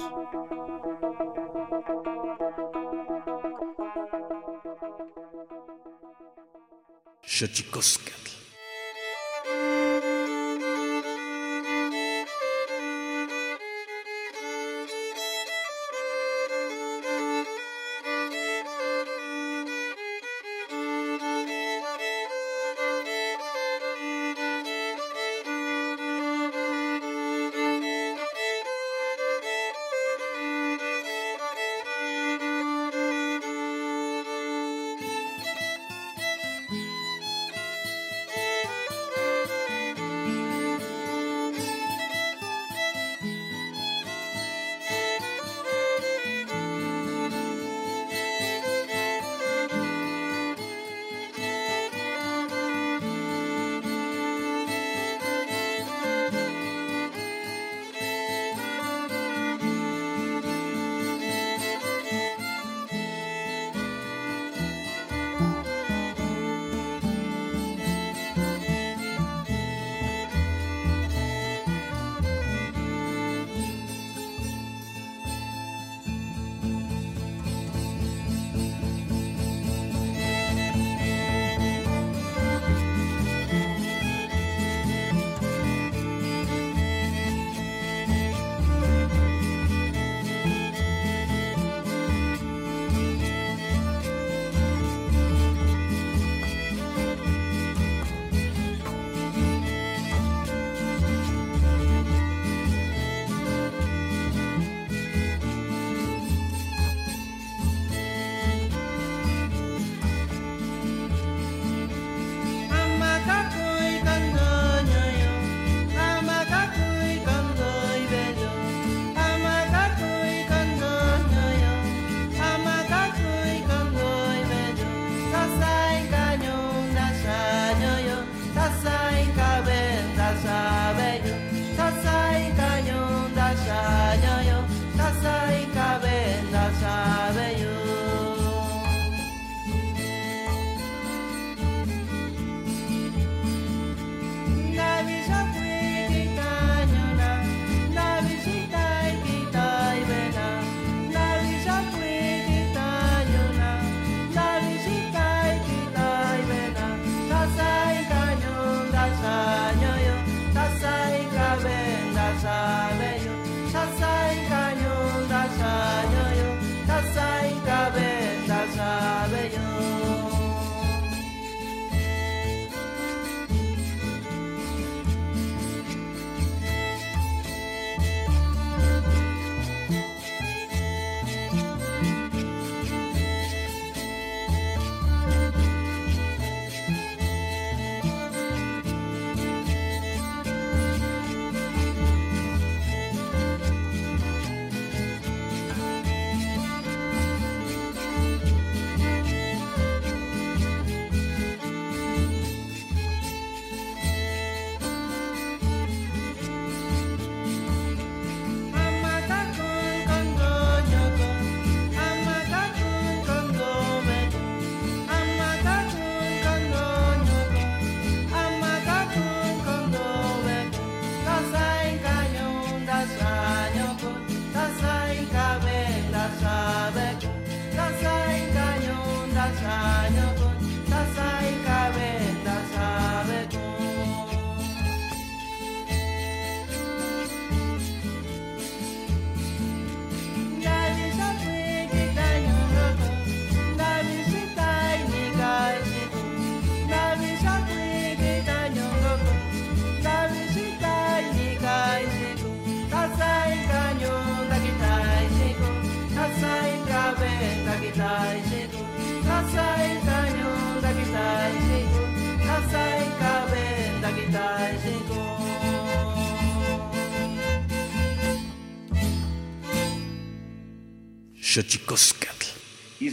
[169.26, 169.75] pabellón.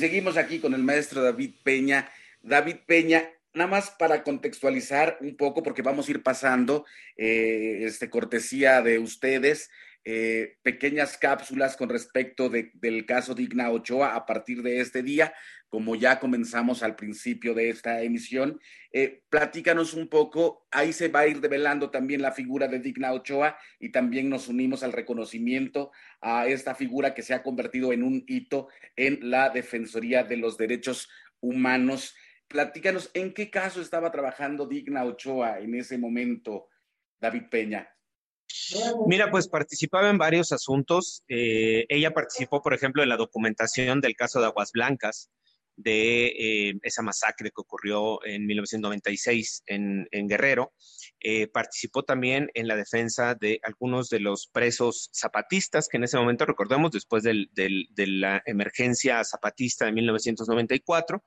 [0.03, 2.11] Seguimos aquí con el maestro David Peña.
[2.43, 3.23] David Peña,
[3.55, 6.85] nada más para contextualizar un poco, porque vamos a ir pasando,
[7.17, 9.71] eh, este, cortesía de ustedes,
[10.05, 15.35] eh, pequeñas cápsulas con respecto del caso Digna Ochoa a partir de este día,
[15.73, 18.61] como ya comenzamos al principio de esta emisión.
[18.93, 23.15] Eh, platícanos un poco, ahí se va a ir develando también la figura de Digna
[23.15, 28.03] Ochoa y también nos unimos al reconocimiento a esta figura que se ha convertido en
[28.03, 31.09] un hito en la Defensoría de los Derechos
[31.41, 32.15] Humanos.
[32.49, 36.69] Platícanos, ¿en qué caso estaba trabajando Digna Ochoa en ese momento,
[37.19, 37.89] David Peña?
[39.07, 41.25] Mira, pues participaba en varios asuntos.
[41.29, 45.31] Eh, ella participó, por ejemplo, en la documentación del caso de Aguas Blancas,
[45.77, 50.73] de eh, esa masacre que ocurrió en 1996 en, Guerrero.
[51.25, 56.17] Eh, participó también en la defensa de algunos de los presos zapatistas, que en ese
[56.19, 57.49] momento, recordemos, después de
[57.97, 61.23] la emergencia zapatista de 1994,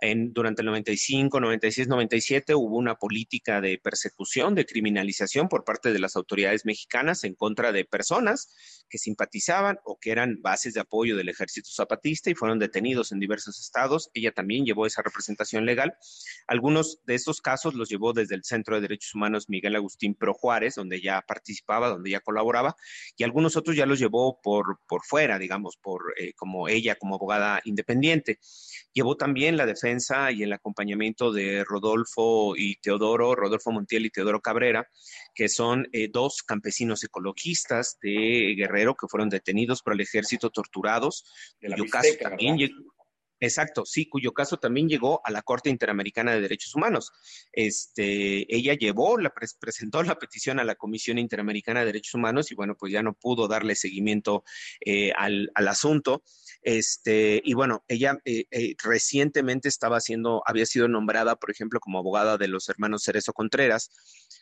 [0.00, 5.92] en, durante el 95, 96, 97 hubo una política de persecución, de criminalización por parte
[5.92, 8.48] de las autoridades mexicanas en contra de personas
[8.88, 13.20] que simpatizaban o que eran bases de apoyo del ejército zapatista y fueron detenidos en
[13.20, 14.10] diversos estados.
[14.14, 15.94] Ella también llevó esa representación legal.
[16.46, 20.34] Algunos de estos casos los llevó desde el Centro de Derechos Humanos Miguel Agustín Pro
[20.34, 22.76] Juárez, donde ya participaba, donde ya colaboraba,
[23.16, 27.16] y algunos otros ya los llevó por, por fuera, digamos, por eh, como ella, como
[27.16, 28.38] abogada independiente.
[28.92, 34.40] Llevó también la defensa y el acompañamiento de Rodolfo y Teodoro, Rodolfo Montiel y Teodoro
[34.40, 34.88] Cabrera,
[35.34, 41.24] que son eh, dos campesinos ecologistas de Guerrero que fueron detenidos por el ejército, torturados,
[41.60, 42.56] de la caso también
[43.44, 47.12] Exacto, sí, cuyo caso también llegó a la Corte Interamericana de Derechos Humanos.
[47.52, 52.54] Este, ella llevó, la presentó la petición a la Comisión Interamericana de Derechos Humanos y
[52.54, 54.44] bueno, pues ya no pudo darle seguimiento
[54.80, 56.22] eh, al, al, asunto.
[56.62, 61.98] Este, y bueno, ella eh, eh, recientemente estaba siendo, había sido nombrada, por ejemplo, como
[61.98, 63.90] abogada de los hermanos Cerezo Contreras,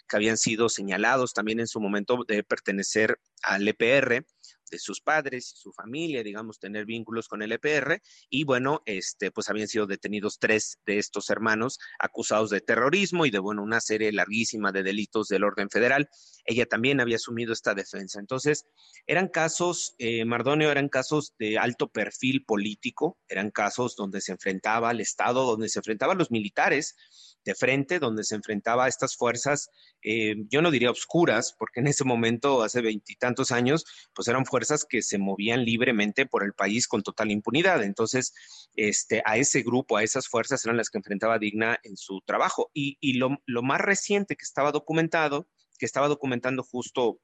[0.09, 4.25] que habían sido señalados también en su momento de pertenecer al EPR
[4.73, 8.01] de sus padres y su familia, digamos, tener vínculos con el EPR.
[8.31, 13.31] Y bueno, este, pues habían sido detenidos tres de estos hermanos acusados de terrorismo y
[13.31, 16.09] de, bueno, una serie larguísima de delitos del orden federal.
[16.47, 18.19] Ella también había asumido esta defensa.
[18.19, 18.65] Entonces,
[19.07, 24.89] eran casos, eh, Mardonio, eran casos de alto perfil político, eran casos donde se enfrentaba
[24.89, 26.97] al Estado, donde se enfrentaban los militares
[27.45, 29.71] de frente, donde se enfrentaba a estas fuerzas,
[30.03, 34.62] eh, yo no diría oscuras, porque en ese momento, hace veintitantos años, pues eran fuerzas
[34.89, 37.83] que se movían libremente por el país con total impunidad.
[37.83, 38.33] Entonces,
[38.75, 42.71] este, a ese grupo, a esas fuerzas eran las que enfrentaba Digna en su trabajo.
[42.73, 45.49] Y, y lo, lo más reciente que estaba documentado,
[45.79, 47.19] que estaba documentando justo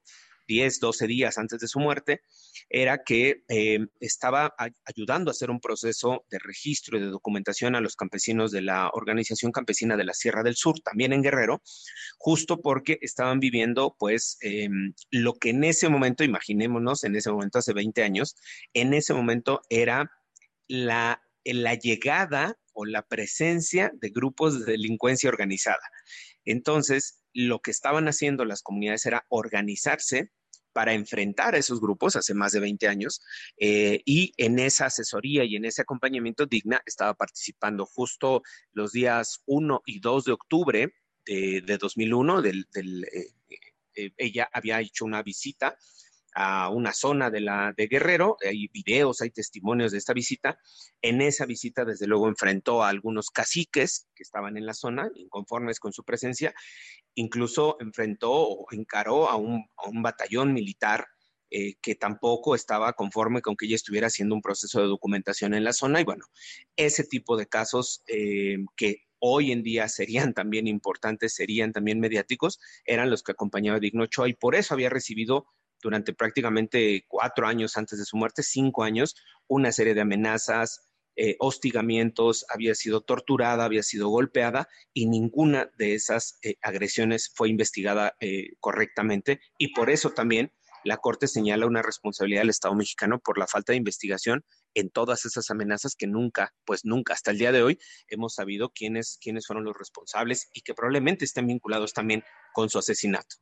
[0.49, 2.21] 10, 12 días antes de su muerte,
[2.69, 7.81] era que eh, estaba ayudando a hacer un proceso de registro y de documentación a
[7.81, 11.61] los campesinos de la Organización Campesina de la Sierra del Sur, también en Guerrero,
[12.17, 17.59] justo porque estaban viviendo, pues, em, lo que en ese momento, imaginémonos, en ese momento,
[17.59, 18.35] hace 20 años,
[18.73, 20.11] en ese momento era
[20.67, 25.91] la, la llegada o la presencia de grupos de delincuencia organizada.
[26.43, 30.31] Entonces, lo que estaban haciendo las comunidades era organizarse
[30.79, 33.21] para enfrentar a esos grupos hace más de 20 años
[33.57, 39.41] eh, y en esa asesoría y en ese acompañamiento digna estaba participando justo los días
[39.45, 40.93] 1 y 2 de octubre
[41.25, 43.59] de, 2001, del, eh,
[43.93, 45.77] eh, ella había hecho una visita
[46.35, 50.59] a una zona de, la, de Guerrero, hay videos, hay testimonios de esta visita.
[51.01, 55.79] En esa visita, desde luego, enfrentó a algunos caciques que estaban en la zona, inconformes
[55.79, 56.53] con su presencia,
[57.15, 59.67] incluso enfrentó o encaró a un,
[60.01, 61.07] batallón militar
[61.51, 65.63] eh, que tampoco estaba conforme con que ella estuviera haciendo un proceso de documentación en
[65.63, 65.99] la zona.
[66.01, 66.25] Y bueno,
[66.75, 72.59] ese tipo de casos eh, que hoy en día serían también importantes, serían también mediáticos,
[72.85, 75.47] eran los que acompañaba Digno Ochoa y por eso había recibido
[75.81, 79.15] durante prácticamente cuatro años antes de su muerte, cinco años,
[79.47, 85.93] una serie de amenazas, eh, hostigamientos, había sido torturada, había sido golpeada y ninguna de
[85.93, 90.53] esas eh, agresiones fue investigada eh, correctamente y por eso también
[90.85, 95.25] la Corte señala una responsabilidad del Estado mexicano por la falta de investigación en todas
[95.25, 99.45] esas amenazas que nunca, pues nunca, hasta el día de hoy, hemos sabido quiénes, quiénes
[99.45, 102.23] fueron los responsables y que probablemente estén vinculados también
[102.53, 103.35] con su asesinato.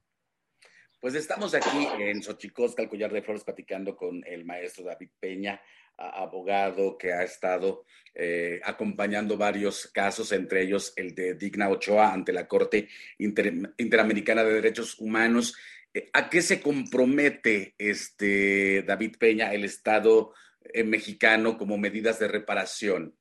[1.00, 5.62] Pues estamos aquí en Xochicosca, el collar de flores, platicando con el maestro David Peña,
[5.96, 7.86] abogado que ha estado
[8.16, 12.88] eh, acompañando varios casos, entre ellos el de Digna Ochoa ante la Corte
[13.20, 15.56] Interamericana de Derechos Humanos.
[15.94, 20.34] Eh, ¿A qué se compromete este David Peña, el Estado
[20.74, 23.16] eh, mexicano como medidas de reparación?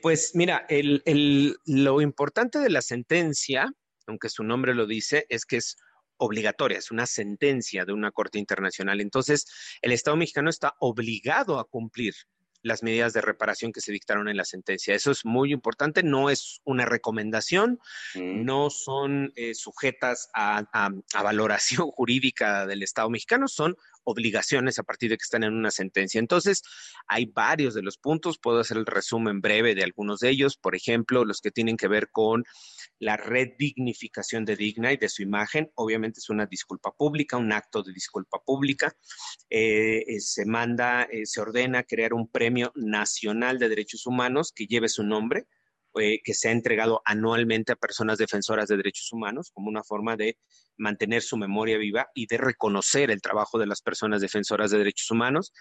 [0.00, 0.66] Pues mira,
[1.66, 3.70] lo importante de la sentencia,
[4.06, 5.76] aunque su nombre lo dice, es que es
[6.16, 9.00] obligatoria, es una sentencia de una corte internacional.
[9.00, 9.46] Entonces,
[9.82, 12.14] el Estado mexicano está obligado a cumplir
[12.64, 14.94] las medidas de reparación que se dictaron en la sentencia.
[14.94, 17.78] Eso es muy importante, no es una recomendación,
[18.14, 18.44] mm.
[18.44, 20.64] no son eh, sujetas a,
[21.22, 26.18] valoración jurídica del Estado mexicano, son obligaciones a partir de que están en una sentencia.
[26.18, 26.62] Entonces,
[27.08, 30.76] hay varios de los puntos, puedo hacer el resumen breve de algunos de ellos, por
[30.76, 32.44] ejemplo, los que tienen que ver con
[32.98, 35.70] la redignificación de Digna y de su imagen.
[35.74, 38.94] Obviamente es una disculpa pública, un acto de disculpa pública.
[39.50, 44.66] Eh, eh, se manda, eh, se ordena crear un premio nacional de derechos humanos que
[44.66, 45.46] lleve su nombre,
[45.94, 50.38] que sea entregado anualmente a personas defensoras de derechos humanos como una forma de
[50.76, 55.10] mantener su memoria viva y de reconocer el trabajo de las personas defensoras de derechos
[55.10, 55.52] humanos.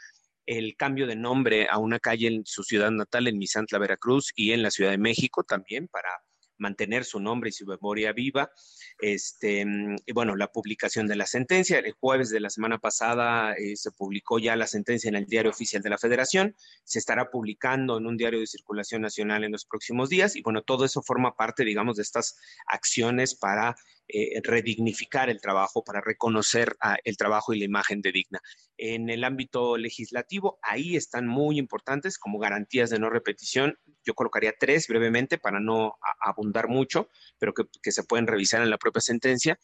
[0.46, 4.52] El cambio de nombre a una calle en su ciudad natal, en Misantla, Veracruz, y
[4.52, 6.10] en la Ciudad de México también, para
[6.58, 8.52] mantener su nombre y su memoria viva.
[9.00, 11.80] Este, mm, y bueno, la publicación de la sentencia.
[11.80, 15.52] El jueves de la semana pasada eh, se publicó ya la sentencia en el Diario
[15.52, 16.56] Oficial de la Federación.
[16.84, 20.36] Se estará publicando en un diario de circulación nacional en los próximos días.
[20.36, 22.38] Y bueno, todo eso forma parte, digamos, de estas
[22.68, 23.76] acciones para
[24.10, 28.42] eh, redignificar el trabajo, para reconocer ah, el trabajo y la imagen de Digna.
[28.78, 33.78] En el ámbito legislativo, ahí están muy importantes como garantías de no repetición.
[34.04, 38.78] Yo colocaría tres brevemente para no abundar mucho, pero que, se pueden revisar en la
[38.78, 39.58] propia sentencia.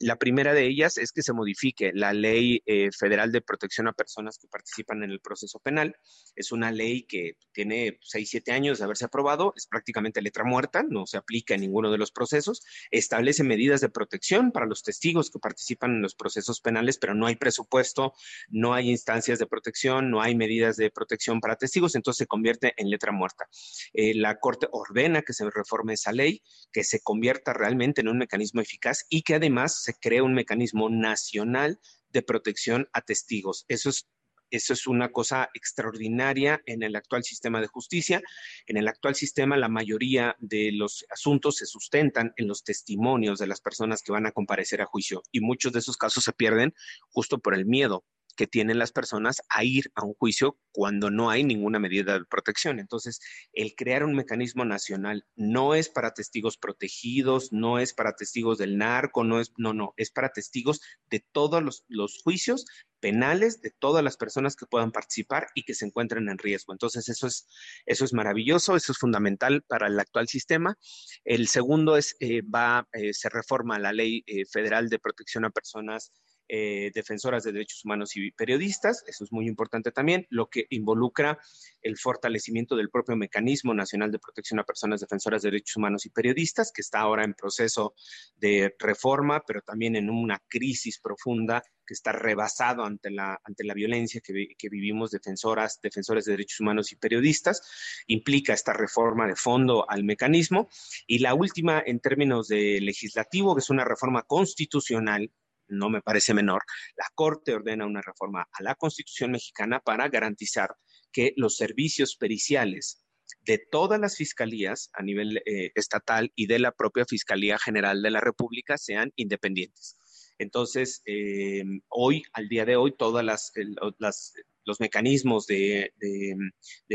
[0.00, 3.92] La primera de ellas es que se modifique la ley eh, federal de protección a
[3.92, 5.96] personas que participan en el proceso penal.
[6.34, 10.82] Es una ley que tiene 6, 7 años de haberse aprobado, es prácticamente letra muerta,
[10.82, 15.30] no se aplica en ninguno de los procesos, establece medidas de protección para los testigos
[15.30, 18.14] que participan en los procesos penales, pero no hay presupuesto,
[18.48, 22.74] no hay instancias de protección, no hay medidas de protección para testigos, entonces se convierte
[22.76, 23.46] en letra muerta.
[23.92, 26.42] Eh, la Corte ordena que se reforme esa ley,
[26.72, 30.88] que se convierta realmente en un mecanismo eficaz y que además se cree un mecanismo
[30.90, 31.80] nacional
[32.10, 33.64] de protección a testigos.
[33.68, 34.08] Eso es
[34.50, 38.22] eso es una cosa extraordinaria en el actual sistema de justicia.
[38.68, 43.48] En el actual sistema, la mayoría de los asuntos se sustentan en los testimonios de
[43.48, 46.72] las personas que van a comparecer a juicio y muchos de esos casos se pierden
[47.08, 48.04] justo por el miedo
[48.34, 52.24] que tienen las personas a ir a un juicio cuando no hay ninguna medida de
[52.24, 52.78] protección.
[52.78, 53.20] Entonces,
[53.52, 58.76] el crear un mecanismo nacional no es para testigos protegidos, no es para testigos del
[58.76, 60.80] narco, no es, no, no, es para testigos
[61.10, 62.64] de todos los, los juicios
[63.04, 66.72] penales de todas las personas que puedan participar y que se encuentren en riesgo.
[66.72, 67.46] Entonces, eso es,
[67.84, 70.78] eso es maravilloso, eso es fundamental para el actual sistema.
[71.22, 75.50] El segundo es, eh, va, eh, se reforma la ley eh, federal de protección a
[75.50, 76.12] personas
[76.48, 81.38] eh, defensoras de derechos humanos y periodistas, eso es muy importante también, lo que involucra
[81.82, 86.10] el fortalecimiento del propio mecanismo nacional de protección a personas defensoras de derechos humanos y
[86.10, 87.94] periodistas, que está ahora en proceso
[88.36, 93.74] de reforma, pero también en una crisis profunda que está rebasado ante la, ante la
[93.74, 97.62] violencia que, que, vivimos defensoras, defensores de derechos humanos y periodistas,
[98.06, 100.68] implica esta reforma de fondo al mecanismo.
[101.06, 105.30] Y la última, en términos de legislativo, que es una reforma constitucional
[105.68, 106.62] no me parece menor,
[106.96, 110.74] la Corte ordena una reforma a la Constitución mexicana para garantizar
[111.12, 113.04] que los servicios periciales
[113.42, 118.10] de todas las fiscalías a nivel eh, estatal y de la propia Fiscalía General de
[118.10, 119.96] la República sean independientes.
[120.38, 125.92] Entonces, eh, hoy, al día de hoy, todos los mecanismos de,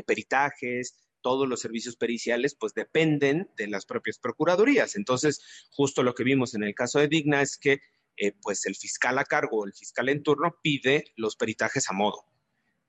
[0.06, 4.96] peritajes, todos los servicios periciales, pues dependen de las propias procuradurías.
[4.96, 5.42] Entonces,
[5.72, 7.80] justo lo que vimos en el caso de Digna es que
[8.20, 12.26] eh, pues el fiscal a cargo, el fiscal en turno, pide los peritajes a modo.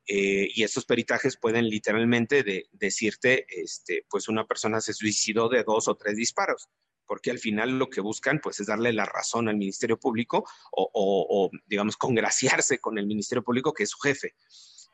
[0.07, 5.87] Eh, y estos peritajes pueden literalmente decirte, este, pues una persona se suicidó de dos
[5.87, 6.69] o tres disparos,
[7.07, 10.91] porque al final lo que buscan, pues es darle la razón al Ministerio Público o,
[10.93, 14.35] o digamos, congraciarse con el Ministerio Público, que es su jefe.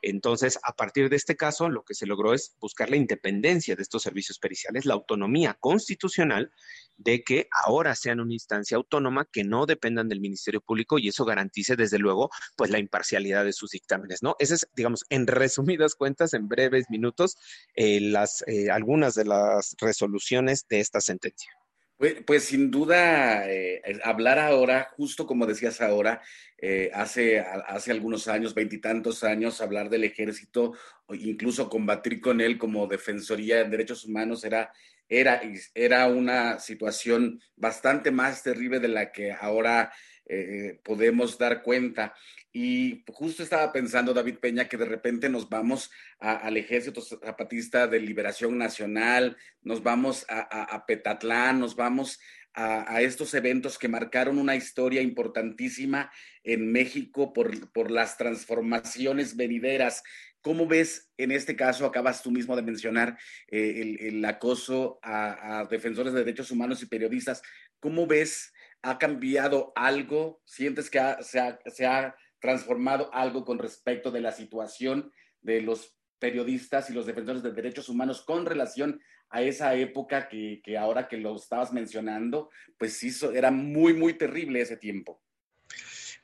[0.02, 3.82] Entonces, a partir de este caso, lo que se logró es buscar la independencia de
[3.82, 6.50] estos servicios periciales, la autonomía constitucional
[6.96, 11.24] de que ahora sean una instancia autónoma que no dependan del Ministerio Público y eso
[11.24, 14.36] garantice desde luego pues la imparcialidad de sus dictámenes, ¿no?
[14.38, 17.36] Esas es, digamos, en resumidas cuentas, en breves minutos,
[17.74, 21.50] eh, las, eh, algunas de las resoluciones de esta sentencia.
[21.98, 26.20] Pues, pues, sin duda, eh, hablar ahora, justo como decías ahora,
[26.58, 30.74] eh, hace, hace algunos años, veintitantos años, hablar del ejército,
[31.08, 34.70] incluso combatir con él como Defensoría de Derechos Humanos era,
[35.08, 35.40] era,
[35.74, 39.90] era una situación bastante más terrible de la que ahora
[40.28, 42.14] eh, podemos dar cuenta.
[42.52, 48.00] Y justo estaba pensando, David Peña, que de repente nos vamos al Ejército Zapatista de
[48.00, 52.18] Liberación Nacional, nos vamos a, Petatlán, nos vamos
[52.54, 56.10] a, estos eventos que marcaron una historia importantísima
[56.44, 60.02] en México por, por las transformaciones venideras.
[60.46, 63.18] ¿Cómo ves en este caso, acabas tú mismo de mencionar,
[63.48, 67.42] eh, el, acoso a, defensores de derechos humanos y periodistas?
[67.80, 68.52] ¿Cómo ves,
[68.86, 70.40] ha cambiado algo?
[70.44, 75.10] ¿Sientes que se, ha, transformado algo con respecto de la situación
[75.40, 80.60] de los periodistas y los defensores de derechos humanos con relación a esa época que,
[80.78, 85.20] ahora que lo estabas mencionando, pues sí, era muy, muy terrible ese tiempo.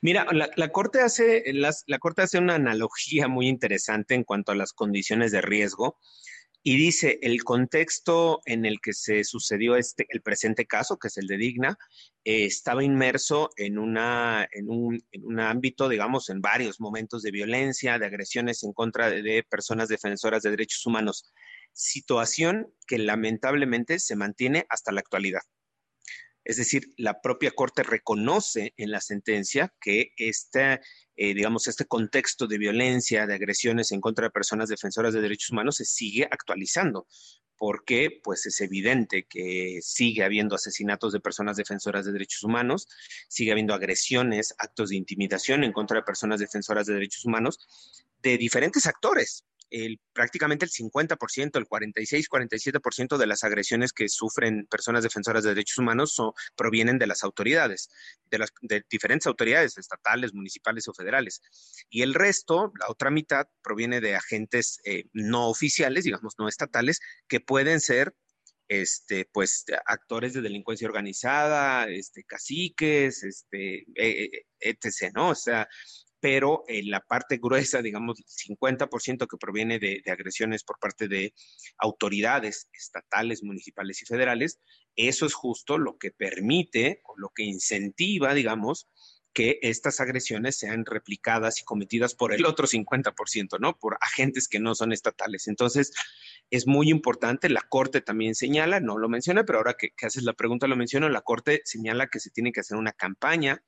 [0.01, 4.73] Mira, la, corte hace, la Corte hace una analogía muy interesante en cuanto a las
[4.73, 5.99] condiciones de riesgo
[6.63, 11.17] y dice el contexto en el que se sucedió este, el presente caso, que es
[11.17, 11.77] el de Digna,
[12.25, 17.33] eh, estaba inmerso en, una, en, un, en un ámbito, digamos, en varios momentos de
[17.33, 21.33] violencia, de agresiones en contra de personas defensoras de derechos humanos,
[21.73, 25.43] situación que lamentablemente se mantiene hasta la actualidad.
[26.45, 30.80] Es decir, la propia Corte reconoce en la sentencia que este,
[31.16, 35.76] digamos, este contexto de violencia, de agresiones en contra de personas defensoras de derechos humanos
[35.76, 37.07] se sigue actualizando,
[37.57, 42.88] porque pues es evidente que sigue habiendo asesinatos de personas defensoras de derechos humanos,
[43.28, 47.61] sigue habiendo agresiones, actos de intimidación en contra de personas defensoras de derechos humanos
[48.20, 49.45] de diferentes actores,
[50.12, 55.79] prácticamente el 50%, el 46, 47% de las agresiones que sufren personas defensoras de derechos
[55.79, 56.16] humanos
[56.57, 57.89] provienen de las autoridades,
[58.31, 58.53] de las
[58.91, 61.41] diferentes autoridades estatales, municipales o federales.
[61.89, 67.01] Y el resto, la otra mitad, proviene de agentes eh, no oficiales, digamos, no estatales,
[67.29, 68.14] que pueden ser
[68.68, 75.31] este, pues, actores de delincuencia organizada, este, caciques, este, e, e, etc., ¿no?
[75.31, 75.68] O sea,
[76.23, 81.35] pero en la parte gruesa, digamos, el 50% que proviene de, agresiones por parte de
[81.79, 84.61] autoridades estatales, municipales y federales,
[84.95, 88.89] eso es justo lo que permite o lo que incentiva, digamos,
[89.33, 93.77] que estas agresiones sean replicadas y cometidas por el otro 50%, ¿no?
[93.77, 95.49] Por agentes que no son estatales.
[95.49, 95.91] Entonces,
[96.51, 100.23] es muy importante, la Corte también señala, no lo menciona, pero ahora que, que haces
[100.23, 103.64] la pregunta lo menciono, la Corte señala que se tiene que hacer una campaña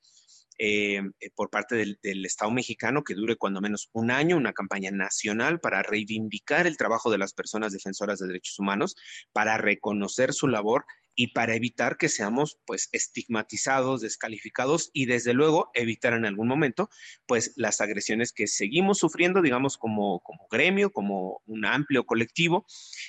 [0.58, 4.90] eh, eh, por parte del, Estado mexicano que dure cuando menos un año, una campaña
[4.90, 8.94] nacional para reivindicar el trabajo de las personas defensoras de derechos humanos,
[9.32, 10.84] para reconocer su labor
[11.16, 16.90] y para evitar que seamos pues estigmatizados, descalificados y desde luego evitar en algún momento
[17.26, 22.66] pues las agresiones que seguimos sufriendo, digamos, como, como gremio, como un amplio colectivo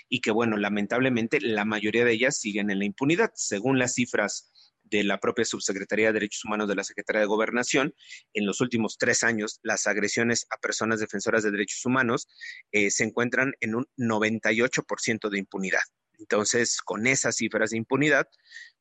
[0.09, 3.31] y que bueno, lamentablemente la mayoría de ellas siguen en la impunidad.
[3.35, 4.51] Según las cifras
[4.95, 7.93] de la propia Subsecretaría de Derechos Humanos de la Secretaría de Gobernación,
[8.33, 12.29] en los últimos tres años, las agresiones a personas defensoras de derechos humanos
[12.71, 15.81] eh, se encuentran en un 98% de impunidad.
[16.17, 18.25] Entonces, con esas cifras de impunidad,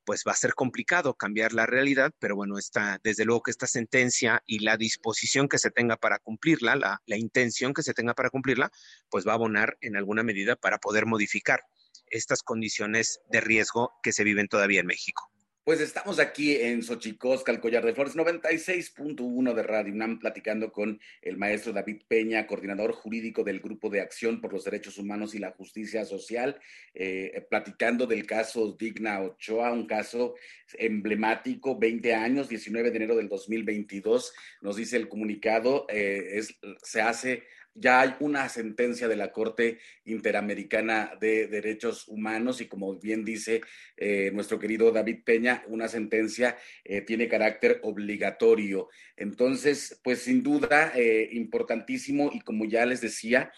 [0.05, 3.67] pues va a ser complicado cambiar la realidad, pero bueno, está, desde luego que esta
[3.67, 8.15] sentencia y la disposición que se tenga para cumplirla, la, la intención que se tenga
[8.15, 8.71] para cumplirla,
[9.11, 11.65] pues va a abonar en alguna medida para poder modificar
[12.07, 15.34] estas condiciones de riesgo que se viven todavía en México.
[15.65, 21.01] Pues estamos aquí en Xochicosca, el Collar de Flores 96.1 de Radio UNAM, platicando con
[21.23, 25.39] el maestro David Peña, coordinador jurídico del Grupo de Acción por los Derechos Humanos y
[25.39, 26.61] la Justicia Social,
[26.93, 30.35] eh, platicando del caso Digna Ochoa, un caso
[30.75, 37.01] emblemático, 20 años, 19 de enero del 2022, nos dice el comunicado, eh, es, se
[37.01, 37.43] hace
[37.75, 43.63] ya hay una sentencia de la Corte Interamericana de Derechos Humanos y como bien dice
[43.97, 48.89] eh, nuestro querido David Peña, una sentencia eh, tiene carácter obligatorio.
[49.17, 53.53] Entonces, pues sin duda, eh, importantísimo y como ya les decía,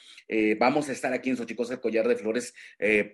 [0.59, 2.53] vamos a estar aquí en Xochicosa, Collar de Flores,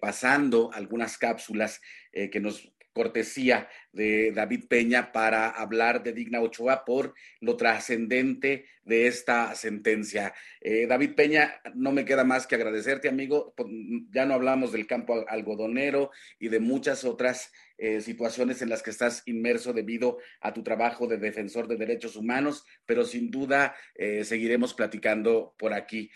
[0.01, 1.81] pasando algunas cápsulas
[2.13, 9.07] que nos cortesía de David Peña para hablar de Digna Ochoa por lo trascendente de
[9.07, 10.35] esta sentencia.
[10.61, 13.55] Eh, David Peña, no me queda más que agradecerte, amigo.
[14.11, 18.91] Ya no hablamos del campo algodonero y de muchas otras eh, situaciones en las que
[18.91, 24.25] estás inmerso debido a tu trabajo de defensor de derechos humanos, pero sin duda eh,
[24.25, 26.11] seguiremos platicando por aquí.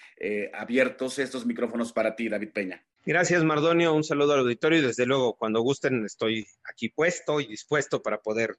[0.53, 2.85] abiertos estos micrófonos para ti, David Peña.
[3.09, 3.95] Gracias, Mardonio.
[3.95, 8.21] Un saludo al auditorio y desde luego, cuando gusten, estoy aquí puesto y dispuesto para
[8.21, 8.57] poder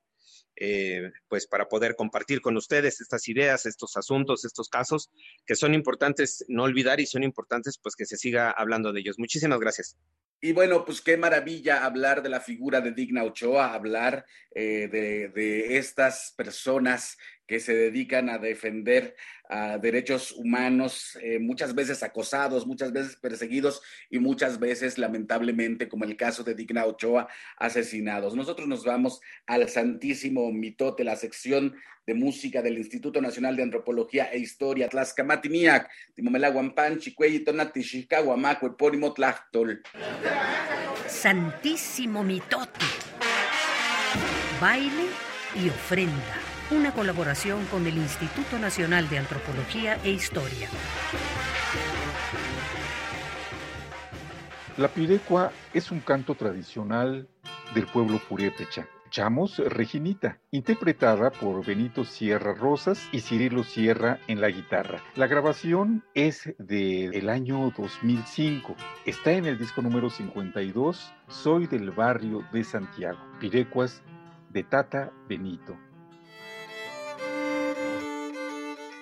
[0.56, 5.12] eh, pues para poder compartir con ustedes estas ideas, estos asuntos, estos casos
[5.46, 9.20] que son importantes no olvidar y son importantes pues que se siga hablando de ellos.
[9.20, 9.98] Muchísimas gracias.
[10.40, 14.26] Y bueno, pues qué maravilla hablar de la figura de Digna Ochoa, hablar
[14.56, 17.18] eh, de, de, estas personas
[17.48, 19.16] que se dedican a defender
[19.50, 26.04] a derechos humanos, eh, muchas veces acosados, muchas veces perseguidos y muchas veces, lamentablemente, como
[26.04, 28.36] el caso de Digna Ochoa, asesinados.
[28.36, 31.76] Nosotros nos vamos al Santísimo Mitote, la sección
[32.06, 39.82] de música del Instituto Nacional de Antropología e Historia, Tlaxcamatiniac, Timomelaguampan, Chicueyitonati, Xicahuamaco, Epónimo Tlachtol.
[41.08, 42.86] Santísimo Mitote.
[44.60, 45.06] Baile
[45.56, 50.68] y ofrenda una colaboración con el Instituto Nacional de Antropología e Historia.
[54.76, 57.30] La pirecua es un canto tradicional
[57.74, 58.88] del pueblo purépecha.
[59.10, 65.02] Chamos Reginita, interpretada por Benito Sierra Rosas y Cirilo Sierra en la guitarra.
[65.16, 68.76] La grabación es del año 2005.
[69.06, 73.20] Está en el disco número 52, Soy del barrio de Santiago.
[73.40, 74.04] Pirecuas
[74.50, 75.87] de Tata Benito.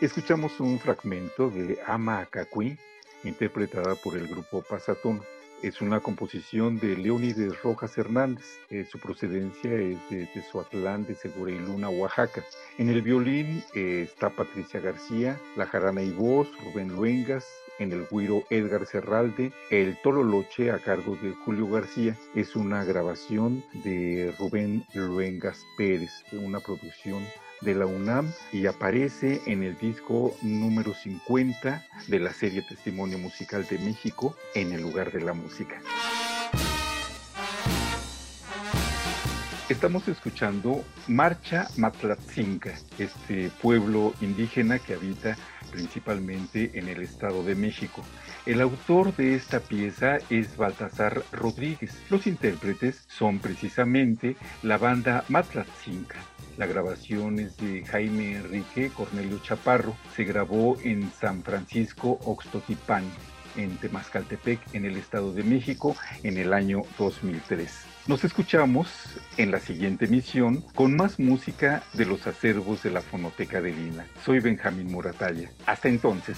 [0.01, 2.77] Escuchamos un fragmento de Ama Acacui,
[3.23, 5.21] interpretada por el grupo Pasatón.
[5.63, 8.45] Es una composición de Leónides Rojas Hernández.
[8.69, 12.43] Eh, su procedencia es de Tezuatlán de Segura y Luna, Oaxaca.
[12.77, 17.47] En el violín eh, está Patricia García, la jarana y voz, Rubén Luengas,
[17.79, 22.17] en el guiro Edgar Serralde, el Tololoche a cargo de Julio García.
[22.35, 27.23] Es una grabación de Rubén Luengas Pérez, una producción
[27.65, 33.65] de la UNAM y aparece en el disco número 50 de la serie Testimonio Musical
[33.67, 35.81] de México en el lugar de la música.
[39.75, 45.35] Estamos escuchando Marcha Matlatzinca, este pueblo indígena que habita
[45.69, 48.01] principalmente en el Estado de México.
[48.45, 51.91] El autor de esta pieza es Baltasar Rodríguez.
[52.09, 56.19] Los intérpretes son precisamente la banda Matlatzinca.
[56.57, 59.97] La grabación es de Jaime Enrique Cornelio Chaparro.
[60.15, 63.03] Se grabó en San Francisco Oxtotipán,
[63.57, 67.94] en Temascaltepec, en el Estado de México, en el año 2003.
[68.07, 68.87] Nos escuchamos
[69.35, 74.05] en la siguiente emisión con más música de los acervos de la Fonoteca de Lina.
[74.23, 75.49] Soy Benjamín Muratalla.
[75.65, 76.37] Hasta entonces.